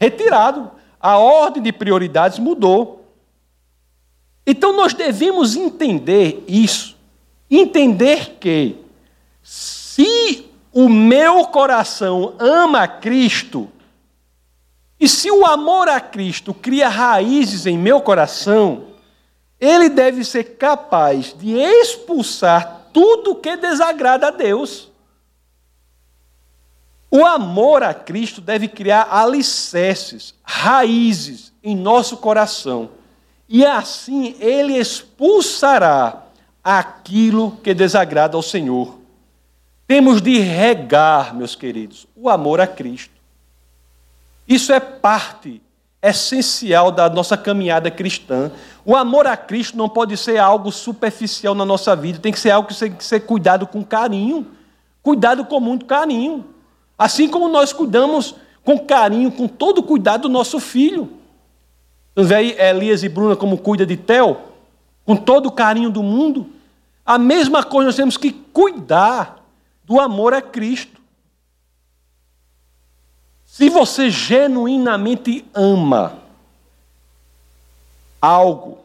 [0.00, 0.70] retirado.
[1.04, 3.04] A ordem de prioridades mudou.
[4.46, 6.96] Então nós devemos entender isso.
[7.50, 8.78] Entender que
[9.42, 13.68] se o meu coração ama Cristo,
[14.98, 18.84] e se o amor a Cristo cria raízes em meu coração,
[19.60, 24.90] ele deve ser capaz de expulsar tudo que desagrada a Deus.
[27.16, 32.90] O amor a Cristo deve criar alicerces, raízes em nosso coração.
[33.48, 36.24] E assim ele expulsará
[36.64, 38.98] aquilo que desagrada ao Senhor.
[39.86, 43.14] Temos de regar, meus queridos, o amor a Cristo.
[44.48, 45.62] Isso é parte
[46.02, 48.50] essencial da nossa caminhada cristã.
[48.84, 52.50] O amor a Cristo não pode ser algo superficial na nossa vida, tem que ser
[52.50, 54.48] algo que tem que ser cuidado com carinho,
[55.00, 56.52] cuidado com muito carinho.
[56.98, 58.34] Assim como nós cuidamos
[58.64, 61.10] com carinho, com todo cuidado do nosso filho.
[62.12, 64.38] Então, vê aí Elias e Bruna como cuida de Theo,
[65.04, 66.48] com todo o carinho do mundo.
[67.04, 69.44] A mesma coisa nós temos que cuidar
[69.84, 71.00] do amor a Cristo.
[73.44, 76.18] Se você genuinamente ama
[78.20, 78.78] algo,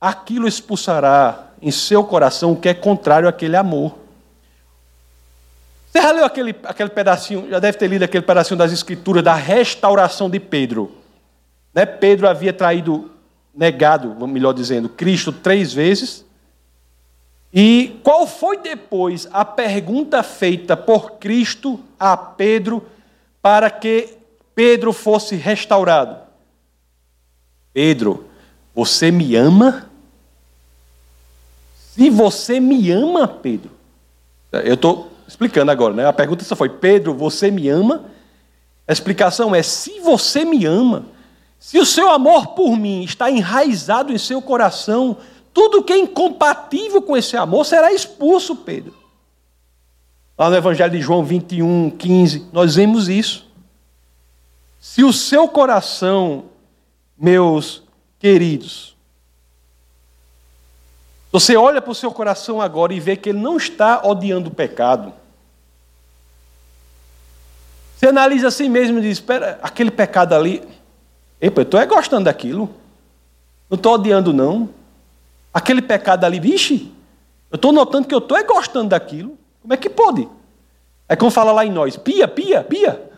[0.00, 3.94] aquilo expulsará em seu coração o que é contrário àquele amor.
[5.96, 9.34] Você já leu aquele, aquele pedacinho, já deve ter lido aquele pedacinho das Escrituras da
[9.34, 10.94] restauração de Pedro.
[11.72, 11.86] Né?
[11.86, 13.10] Pedro havia traído,
[13.54, 16.22] negado, melhor dizendo, Cristo três vezes.
[17.50, 22.84] E qual foi depois a pergunta feita por Cristo a Pedro
[23.40, 24.18] para que
[24.54, 26.18] Pedro fosse restaurado?
[27.72, 28.28] Pedro,
[28.74, 29.88] você me ama?
[31.94, 33.70] Se você me ama, Pedro.
[34.52, 36.06] Eu estou explicando agora, né?
[36.06, 38.04] A pergunta só foi: Pedro, você me ama?
[38.86, 41.06] A explicação é: se você me ama,
[41.58, 45.16] se o seu amor por mim está enraizado em seu coração,
[45.52, 48.94] tudo que é incompatível com esse amor será expulso, Pedro.
[50.38, 53.46] Lá no Evangelho de João 21, 15, nós vemos isso.
[54.78, 56.44] Se o seu coração,
[57.18, 57.82] meus
[58.18, 58.95] queridos,
[61.38, 64.54] você olha para o seu coração agora e vê que ele não está odiando o
[64.54, 65.12] pecado.
[67.94, 70.66] Você analisa assim mesmo e diz: espera, aquele pecado ali.
[71.38, 72.70] Epa, eu estou é gostando daquilo.
[73.68, 74.70] Não estou odiando, não.
[75.52, 76.90] Aquele pecado ali, vixe,
[77.50, 79.36] eu estou notando que eu estou é gostando daquilo.
[79.60, 80.26] Como é que pode?
[81.06, 83.10] É como fala lá em nós: pia, pia, pia.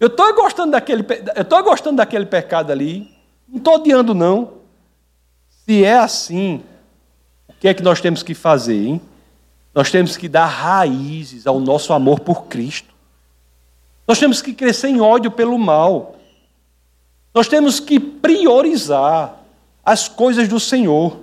[0.00, 1.04] Eu estou é gostando daquele,
[1.36, 3.14] eu estou gostando daquele pecado ali.
[3.46, 4.54] Não estou odiando, não.
[5.66, 6.64] Se é assim,
[7.64, 8.88] que é que nós temos que fazer?
[8.88, 9.00] Hein?
[9.74, 12.92] Nós temos que dar raízes ao nosso amor por Cristo.
[14.06, 16.14] Nós temos que crescer em ódio pelo mal.
[17.32, 19.40] Nós temos que priorizar
[19.82, 21.20] as coisas do Senhor.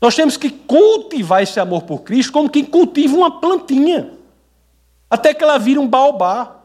[0.00, 4.10] Nós temos que cultivar esse amor por Cristo como quem cultiva uma plantinha,
[5.08, 6.56] até que ela vire um baobá.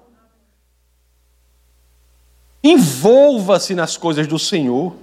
[2.63, 4.95] Envolva-se nas coisas do Senhor.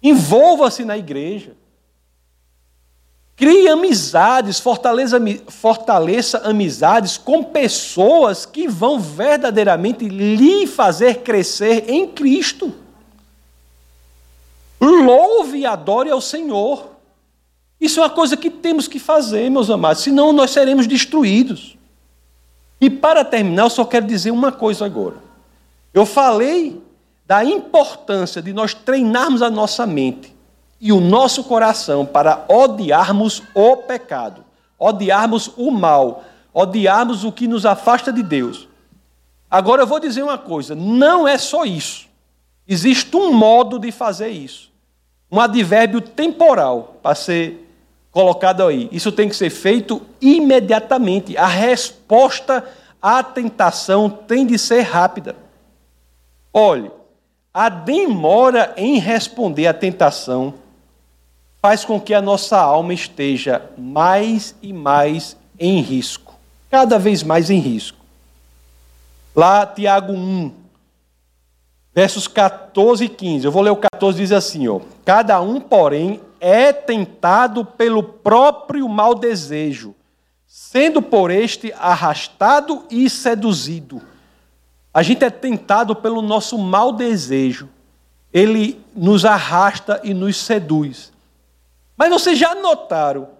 [0.00, 1.65] Envolva-se na igreja.
[3.36, 5.18] Crie amizades, fortaleça,
[5.48, 12.72] fortaleça amizades com pessoas que vão verdadeiramente lhe fazer crescer em Cristo.
[14.80, 16.92] Louve e adore ao Senhor.
[17.78, 21.76] Isso é uma coisa que temos que fazer, meus amados, senão nós seremos destruídos.
[22.80, 25.16] E para terminar, eu só quero dizer uma coisa agora.
[25.92, 26.80] Eu falei
[27.26, 30.35] da importância de nós treinarmos a nossa mente
[30.80, 34.44] e o nosso coração para odiarmos o pecado,
[34.78, 38.68] odiarmos o mal, odiarmos o que nos afasta de Deus.
[39.50, 42.06] Agora eu vou dizer uma coisa: não é só isso.
[42.68, 44.70] Existe um modo de fazer isso.
[45.30, 47.66] Um advérbio temporal para ser
[48.10, 48.88] colocado aí.
[48.90, 51.36] Isso tem que ser feito imediatamente.
[51.36, 52.64] A resposta
[53.00, 55.36] à tentação tem de ser rápida.
[56.52, 56.90] Olhe,
[57.52, 60.54] a demora em responder à tentação
[61.66, 66.32] faz com que a nossa alma esteja mais e mais em risco,
[66.70, 67.98] cada vez mais em risco.
[69.34, 70.52] Lá, Tiago 1,
[71.92, 73.44] versos 14 e 15.
[73.44, 78.88] Eu vou ler o 14, diz assim: ó, Cada um, porém, é tentado pelo próprio
[78.88, 79.92] mau desejo,
[80.46, 84.00] sendo por este arrastado e seduzido.
[84.94, 87.68] A gente é tentado pelo nosso mau desejo.
[88.32, 91.15] Ele nos arrasta e nos seduz.
[91.96, 93.30] Mas vocês já notaram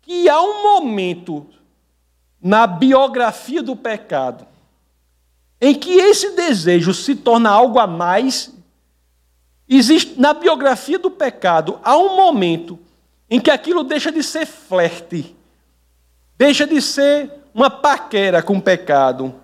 [0.00, 1.46] que há um momento
[2.40, 4.46] na biografia do pecado
[5.60, 8.54] em que esse desejo se torna algo a mais.
[9.68, 12.78] Existe na biografia do pecado há um momento
[13.28, 15.36] em que aquilo deixa de ser flerte,
[16.38, 19.34] deixa de ser uma paquera com o pecado.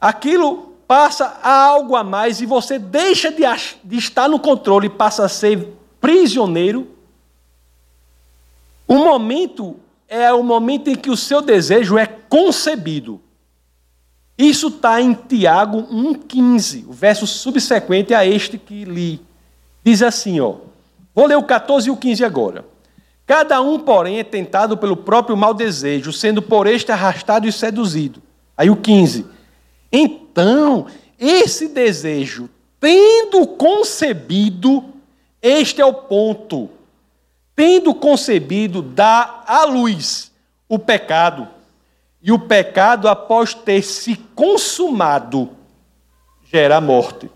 [0.00, 3.42] Aquilo passa a algo a mais e você deixa de,
[3.84, 5.68] de estar no controle e passa a ser
[6.00, 6.97] prisioneiro
[8.88, 9.76] o momento
[10.08, 13.20] é o momento em que o seu desejo é concebido.
[14.38, 19.20] Isso está em Tiago 1,15, o verso subsequente a este que li.
[19.84, 20.54] Diz assim, ó.
[21.14, 22.64] Vou ler o 14 e o 15 agora.
[23.26, 28.22] Cada um, porém, é tentado pelo próprio mau desejo, sendo por este arrastado e seduzido.
[28.56, 29.26] Aí o 15.
[29.92, 30.86] Então,
[31.18, 32.48] esse desejo,
[32.80, 34.84] tendo concebido,
[35.42, 36.70] este é o ponto,
[37.58, 40.30] tendo concebido, dá à luz
[40.68, 41.48] o pecado.
[42.22, 45.50] E o pecado, após ter se consumado,
[46.44, 47.28] gera morte.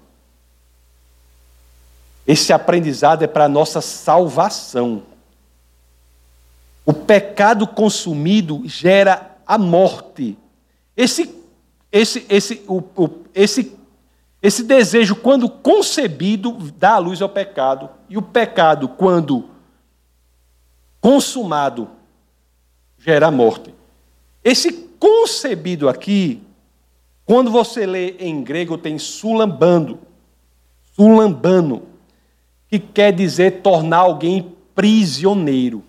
[2.25, 5.03] Esse aprendizado é para a nossa salvação.
[6.87, 10.39] O pecado consumido gera a morte.
[10.97, 11.35] Esse,
[11.91, 13.77] esse, esse, o, o, esse,
[14.41, 17.91] esse desejo, quando concebido, dá a luz ao pecado.
[18.09, 19.51] E o pecado, quando
[21.03, 21.91] consumado,
[22.97, 23.75] gera morte.
[24.43, 26.41] Esse concebido aqui,
[27.27, 29.99] quando você lê em grego, tem sulambando.
[30.95, 31.83] Sulambano,
[32.69, 35.83] que quer dizer tornar alguém prisioneiro.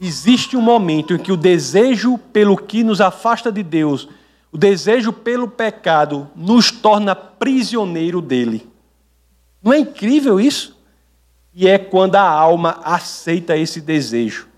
[0.00, 4.08] Existe um momento em que o desejo pelo que nos afasta de Deus,
[4.50, 8.66] o desejo pelo pecado, nos torna prisioneiro dele.
[9.62, 10.76] Não é incrível isso?
[11.54, 14.48] E é quando a alma aceita esse desejo.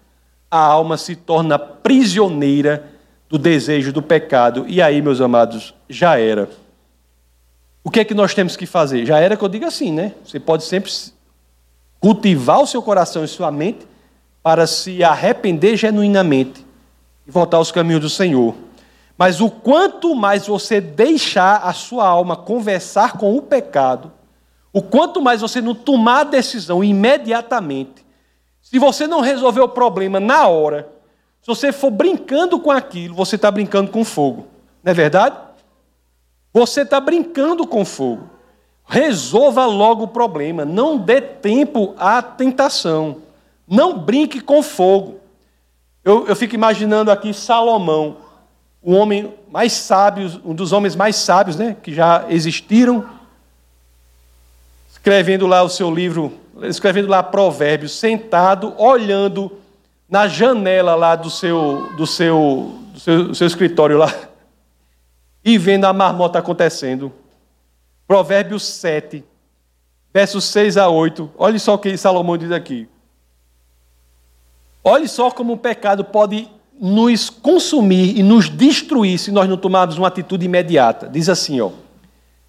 [0.50, 2.90] A alma se torna prisioneira
[3.28, 4.64] do desejo do pecado.
[4.68, 6.48] E aí, meus amados, já era.
[7.82, 9.04] O que é que nós temos que fazer?
[9.04, 10.12] Já era que eu digo assim, né?
[10.24, 10.90] Você pode sempre
[12.00, 13.86] cultivar o seu coração e sua mente
[14.42, 16.64] para se arrepender genuinamente
[17.26, 18.54] e voltar aos caminhos do Senhor.
[19.16, 24.12] Mas o quanto mais você deixar a sua alma conversar com o pecado,
[24.74, 28.04] o quanto mais você não tomar a decisão imediatamente,
[28.60, 30.88] se você não resolver o problema na hora,
[31.40, 34.48] se você for brincando com aquilo, você está brincando com fogo.
[34.82, 35.36] Não é verdade?
[36.52, 38.28] Você está brincando com fogo.
[38.84, 40.64] Resolva logo o problema.
[40.64, 43.18] Não dê tempo à tentação.
[43.68, 45.20] Não brinque com fogo.
[46.04, 48.16] Eu, eu fico imaginando aqui Salomão,
[48.82, 53.08] o homem mais sábio, um dos homens mais sábios né, que já existiram,
[55.04, 56.32] escrevendo lá o seu livro,
[56.62, 59.52] escrevendo lá Provérbios, sentado, olhando
[60.08, 64.10] na janela lá do seu, do seu, do seu, do seu escritório lá,
[65.44, 67.12] e vendo a marmota acontecendo.
[68.08, 69.22] Provérbios 7,
[70.10, 71.30] versos 6 a 8.
[71.36, 72.88] Olha só o que Salomão diz aqui.
[74.82, 76.48] Olhe só como o pecado pode
[76.80, 81.06] nos consumir e nos destruir se nós não tomarmos uma atitude imediata.
[81.06, 81.72] Diz assim, ó.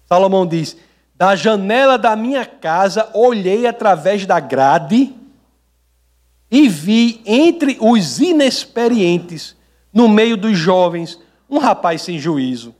[0.08, 0.74] Salomão diz:
[1.16, 5.14] Da janela da minha casa olhei através da grade
[6.50, 9.56] e vi entre os inexperientes,
[9.92, 12.74] no meio dos jovens, um rapaz sem juízo.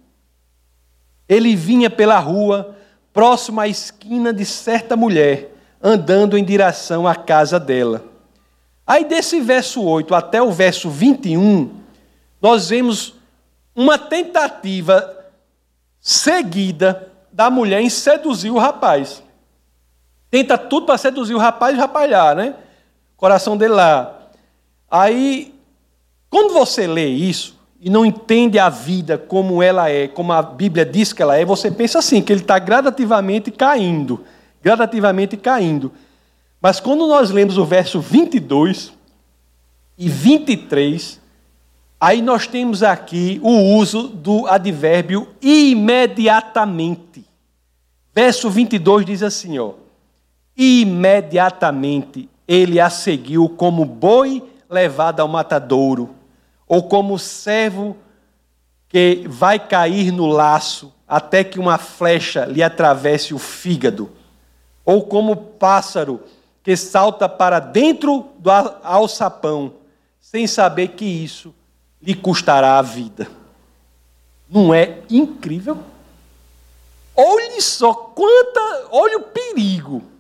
[1.27, 2.77] Ele vinha pela rua,
[3.11, 5.51] próximo à esquina de certa mulher,
[5.83, 8.05] andando em direção à casa dela.
[8.87, 11.75] Aí, desse verso 8 até o verso 21,
[12.41, 13.15] nós vemos
[13.75, 15.25] uma tentativa
[15.99, 19.23] seguida da mulher em seduzir o rapaz.
[20.31, 22.55] Tenta tudo para seduzir o rapaz e rapalhar, né?
[23.15, 24.31] coração dele lá.
[24.91, 25.55] Aí,
[26.31, 30.87] quando você lê isso e não entende a vida como ela é, como a Bíblia
[30.87, 34.25] diz que ela é, você pensa assim, que ele está gradativamente caindo,
[34.63, 35.93] gradativamente caindo.
[36.59, 38.95] Mas quando nós lemos o verso 22
[39.99, 41.21] e 23,
[42.01, 47.26] aí nós temos aqui o uso do advérbio imediatamente.
[48.17, 49.75] Verso 22 diz assim, ó:
[50.57, 56.15] Imediatamente ele a seguiu como boi levado ao matadouro,
[56.67, 57.95] ou como servo
[58.89, 64.11] que vai cair no laço até que uma flecha lhe atravesse o fígado,
[64.83, 66.23] ou como pássaro
[66.63, 68.51] que salta para dentro do
[68.83, 69.75] alçapão,
[70.23, 71.55] sem saber que isso
[72.01, 73.29] lhe custará a vida.
[74.49, 75.79] Não é incrível?
[77.17, 80.17] Olhe só quanta, olha o perigo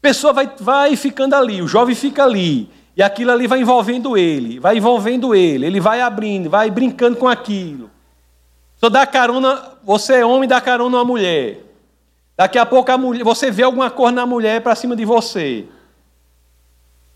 [0.00, 4.58] pessoa vai, vai ficando ali, o jovem fica ali, e aquilo ali vai envolvendo ele,
[4.58, 7.90] vai envolvendo ele, ele vai abrindo, vai brincando com aquilo.
[8.76, 11.64] Só dá carona, você é homem, dá carona a mulher.
[12.36, 15.66] Daqui a pouco a mulher, você vê alguma cor na mulher para cima de você.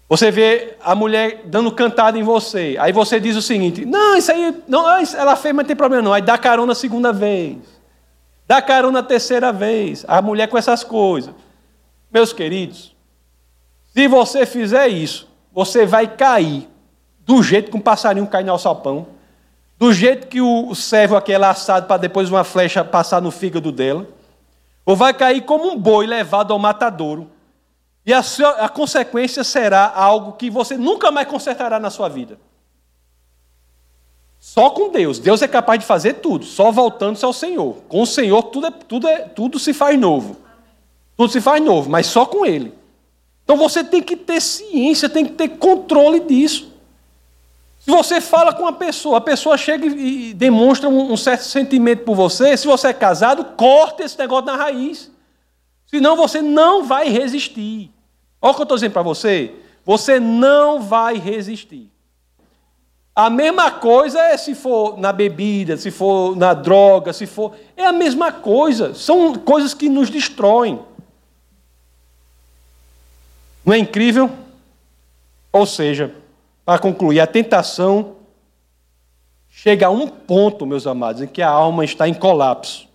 [0.08, 2.76] Você vê a mulher dando cantada em você.
[2.78, 6.02] Aí você diz o seguinte: Não, isso aí, não, ela fez, mas não tem problema
[6.02, 6.12] não.
[6.12, 7.56] Aí dá carona a segunda vez.
[8.52, 10.04] Dá carona a terceira vez.
[10.06, 11.34] A mulher com essas coisas.
[12.12, 12.94] Meus queridos,
[13.94, 16.68] se você fizer isso, você vai cair
[17.20, 19.06] do jeito que um passarinho cai no alçapão,
[19.78, 23.72] do jeito que o servo aqui é laçado para depois uma flecha passar no fígado
[23.72, 24.06] dela,
[24.84, 27.30] ou vai cair como um boi levado ao matadouro.
[28.04, 32.38] E a, sua, a consequência será algo que você nunca mais consertará na sua vida.
[34.44, 35.20] Só com Deus.
[35.20, 37.76] Deus é capaz de fazer tudo, só voltando-se ao Senhor.
[37.88, 40.36] Com o Senhor tudo, é, tudo, é, tudo se faz novo.
[41.16, 42.74] Tudo se faz novo, mas só com Ele.
[43.44, 46.72] Então você tem que ter ciência, tem que ter controle disso.
[47.78, 52.16] Se você fala com uma pessoa, a pessoa chega e demonstra um certo sentimento por
[52.16, 55.08] você, se você é casado, corta esse negócio na raiz.
[55.86, 57.92] Senão você não vai resistir.
[58.40, 59.54] Olha o que eu estou dizendo para você.
[59.84, 61.92] Você não vai resistir.
[63.14, 67.54] A mesma coisa é se for na bebida, se for na droga, se for.
[67.76, 68.94] É a mesma coisa.
[68.94, 70.80] São coisas que nos destroem.
[73.64, 74.30] Não é incrível?
[75.52, 76.14] Ou seja,
[76.64, 78.16] para concluir, a tentação
[79.50, 82.88] chega a um ponto, meus amados, em que a alma está em colapso.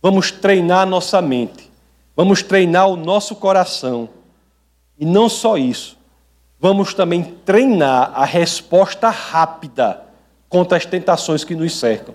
[0.00, 1.68] Vamos treinar nossa mente,
[2.14, 4.08] vamos treinar o nosso coração.
[4.96, 5.97] E não só isso,
[6.60, 10.02] vamos também treinar a resposta rápida
[10.48, 12.14] contra as tentações que nos cercam.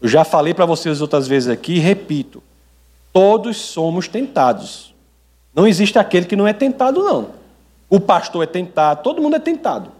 [0.00, 2.42] Eu já falei para vocês outras vezes aqui e repito:
[3.12, 4.94] todos somos tentados.
[5.54, 7.30] Não existe aquele que não é tentado, não.
[7.88, 9.90] O pastor é tentado, todo mundo é tentado.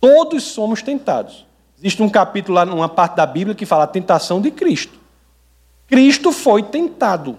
[0.00, 1.46] Todos somos tentados.
[1.78, 4.98] Existe um capítulo lá, numa parte da Bíblia que fala a tentação de Cristo.
[5.86, 7.38] Cristo foi tentado.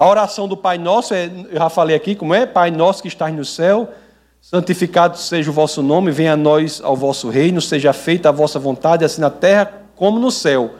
[0.00, 3.08] A oração do Pai Nosso, é, eu já falei aqui como é, Pai Nosso que
[3.08, 3.92] estás no céu,
[4.40, 8.58] santificado seja o vosso nome, venha a nós ao vosso reino, seja feita a vossa
[8.58, 10.70] vontade, assim na terra como no céu.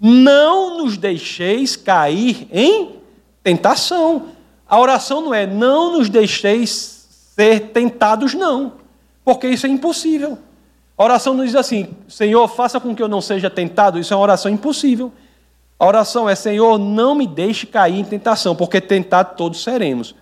[0.00, 2.92] Não nos deixeis cair em
[3.42, 4.28] tentação.
[4.66, 8.72] A oração não é não nos deixeis ser tentados, não,
[9.22, 10.38] porque isso é impossível.
[10.96, 14.16] A oração não diz assim, Senhor, faça com que eu não seja tentado, isso é
[14.16, 15.12] uma oração impossível.
[15.78, 20.14] A oração é: Senhor, não me deixe cair em tentação, porque tentado todos seremos.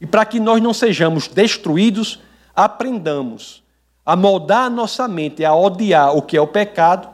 [0.00, 2.20] E para que nós não sejamos destruídos,
[2.54, 3.62] aprendamos
[4.04, 7.08] a moldar a nossa mente, a odiar o que é o pecado,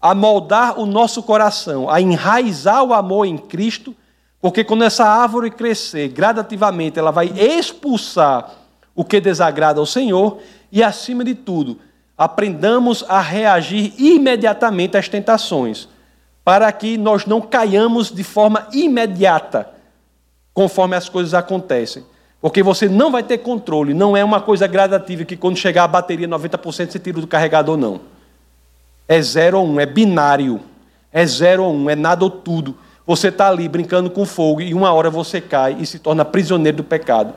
[0.00, 3.94] a moldar o nosso coração, a enraizar o amor em Cristo,
[4.40, 8.50] porque quando essa árvore crescer gradativamente, ela vai expulsar
[8.94, 10.38] o que desagrada ao Senhor
[10.70, 11.78] e, acima de tudo,
[12.18, 15.88] aprendamos a reagir imediatamente às tentações
[16.44, 19.68] para que nós não caiamos de forma imediata,
[20.52, 22.04] conforme as coisas acontecem.
[22.40, 25.88] Porque você não vai ter controle, não é uma coisa gradativa que quando chegar a
[25.88, 28.00] bateria 90% você tira do carregador, não.
[29.06, 30.60] É zero ou um, é binário.
[31.12, 32.76] É zero ou um, é nada ou tudo.
[33.06, 36.78] Você está ali brincando com fogo e uma hora você cai e se torna prisioneiro
[36.78, 37.34] do pecado.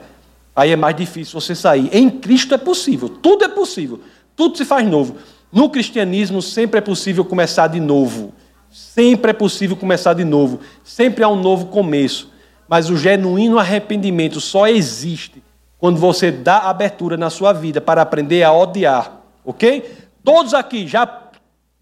[0.54, 1.88] Aí é mais difícil você sair.
[1.92, 4.00] Em Cristo é possível, tudo é possível,
[4.34, 5.16] tudo se faz novo.
[5.52, 8.32] No cristianismo sempre é possível começar de novo.
[8.76, 12.30] Sempre é possível começar de novo, sempre há um novo começo.
[12.68, 15.42] Mas o genuíno arrependimento só existe
[15.78, 19.96] quando você dá abertura na sua vida para aprender a odiar, ok?
[20.22, 21.08] Todos aqui já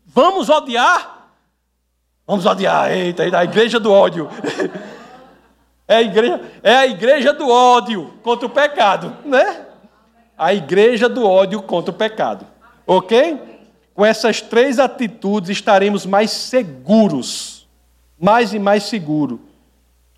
[0.06, 1.30] vamos odiar?
[2.24, 4.28] Vamos odiar, eita, a igreja do ódio.
[5.86, 9.66] É a igreja, é a igreja do ódio contra o pecado, né?
[10.38, 12.46] A igreja do ódio contra o pecado,
[12.86, 13.38] ok?
[13.94, 17.66] Com essas três atitudes estaremos mais seguros,
[18.20, 19.40] mais e mais seguro.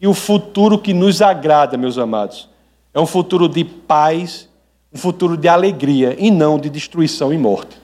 [0.00, 2.48] E o futuro que nos agrada, meus amados,
[2.94, 4.48] é um futuro de paz,
[4.92, 7.76] um futuro de alegria e não de destruição e morte.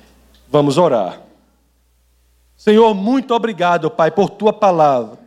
[0.50, 1.20] Vamos orar.
[2.56, 5.18] Senhor, muito obrigado, Pai, por tua palavra.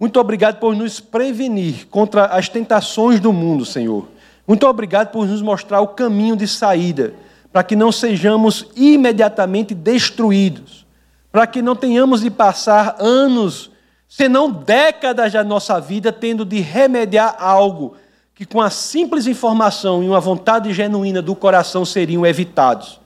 [0.00, 4.06] Muito obrigado por nos prevenir contra as tentações do mundo, Senhor.
[4.46, 7.14] Muito obrigado por nos mostrar o caminho de saída
[7.52, 10.86] para que não sejamos imediatamente destruídos,
[11.30, 13.70] para que não tenhamos de passar anos,
[14.08, 17.96] se não décadas da nossa vida, tendo de remediar algo
[18.34, 23.00] que, com a simples informação e uma vontade genuína do coração, seriam evitados.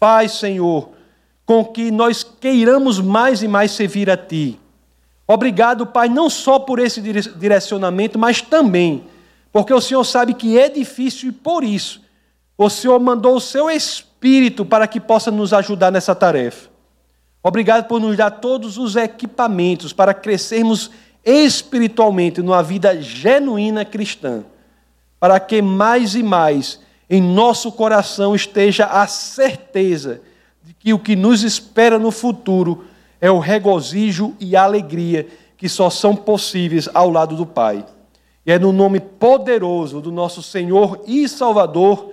[0.00, 0.90] Faz, Senhor,
[1.44, 4.58] com que nós queiramos mais e mais servir a Ti.
[5.26, 9.04] Obrigado, Pai, não só por esse direcionamento, mas também
[9.56, 12.02] porque o Senhor sabe que é difícil e por isso
[12.56, 16.70] o Senhor mandou o seu Espírito para que possa nos ajudar nessa tarefa.
[17.42, 20.90] Obrigado por nos dar todos os equipamentos para crescermos
[21.24, 24.44] espiritualmente numa vida genuína cristã,
[25.20, 30.20] para que mais e mais em nosso coração esteja a certeza
[30.62, 32.84] de que o que nos espera no futuro
[33.20, 37.84] é o regozijo e a alegria que só são possíveis ao lado do Pai.
[38.44, 42.12] E é no nome poderoso do nosso Senhor e Salvador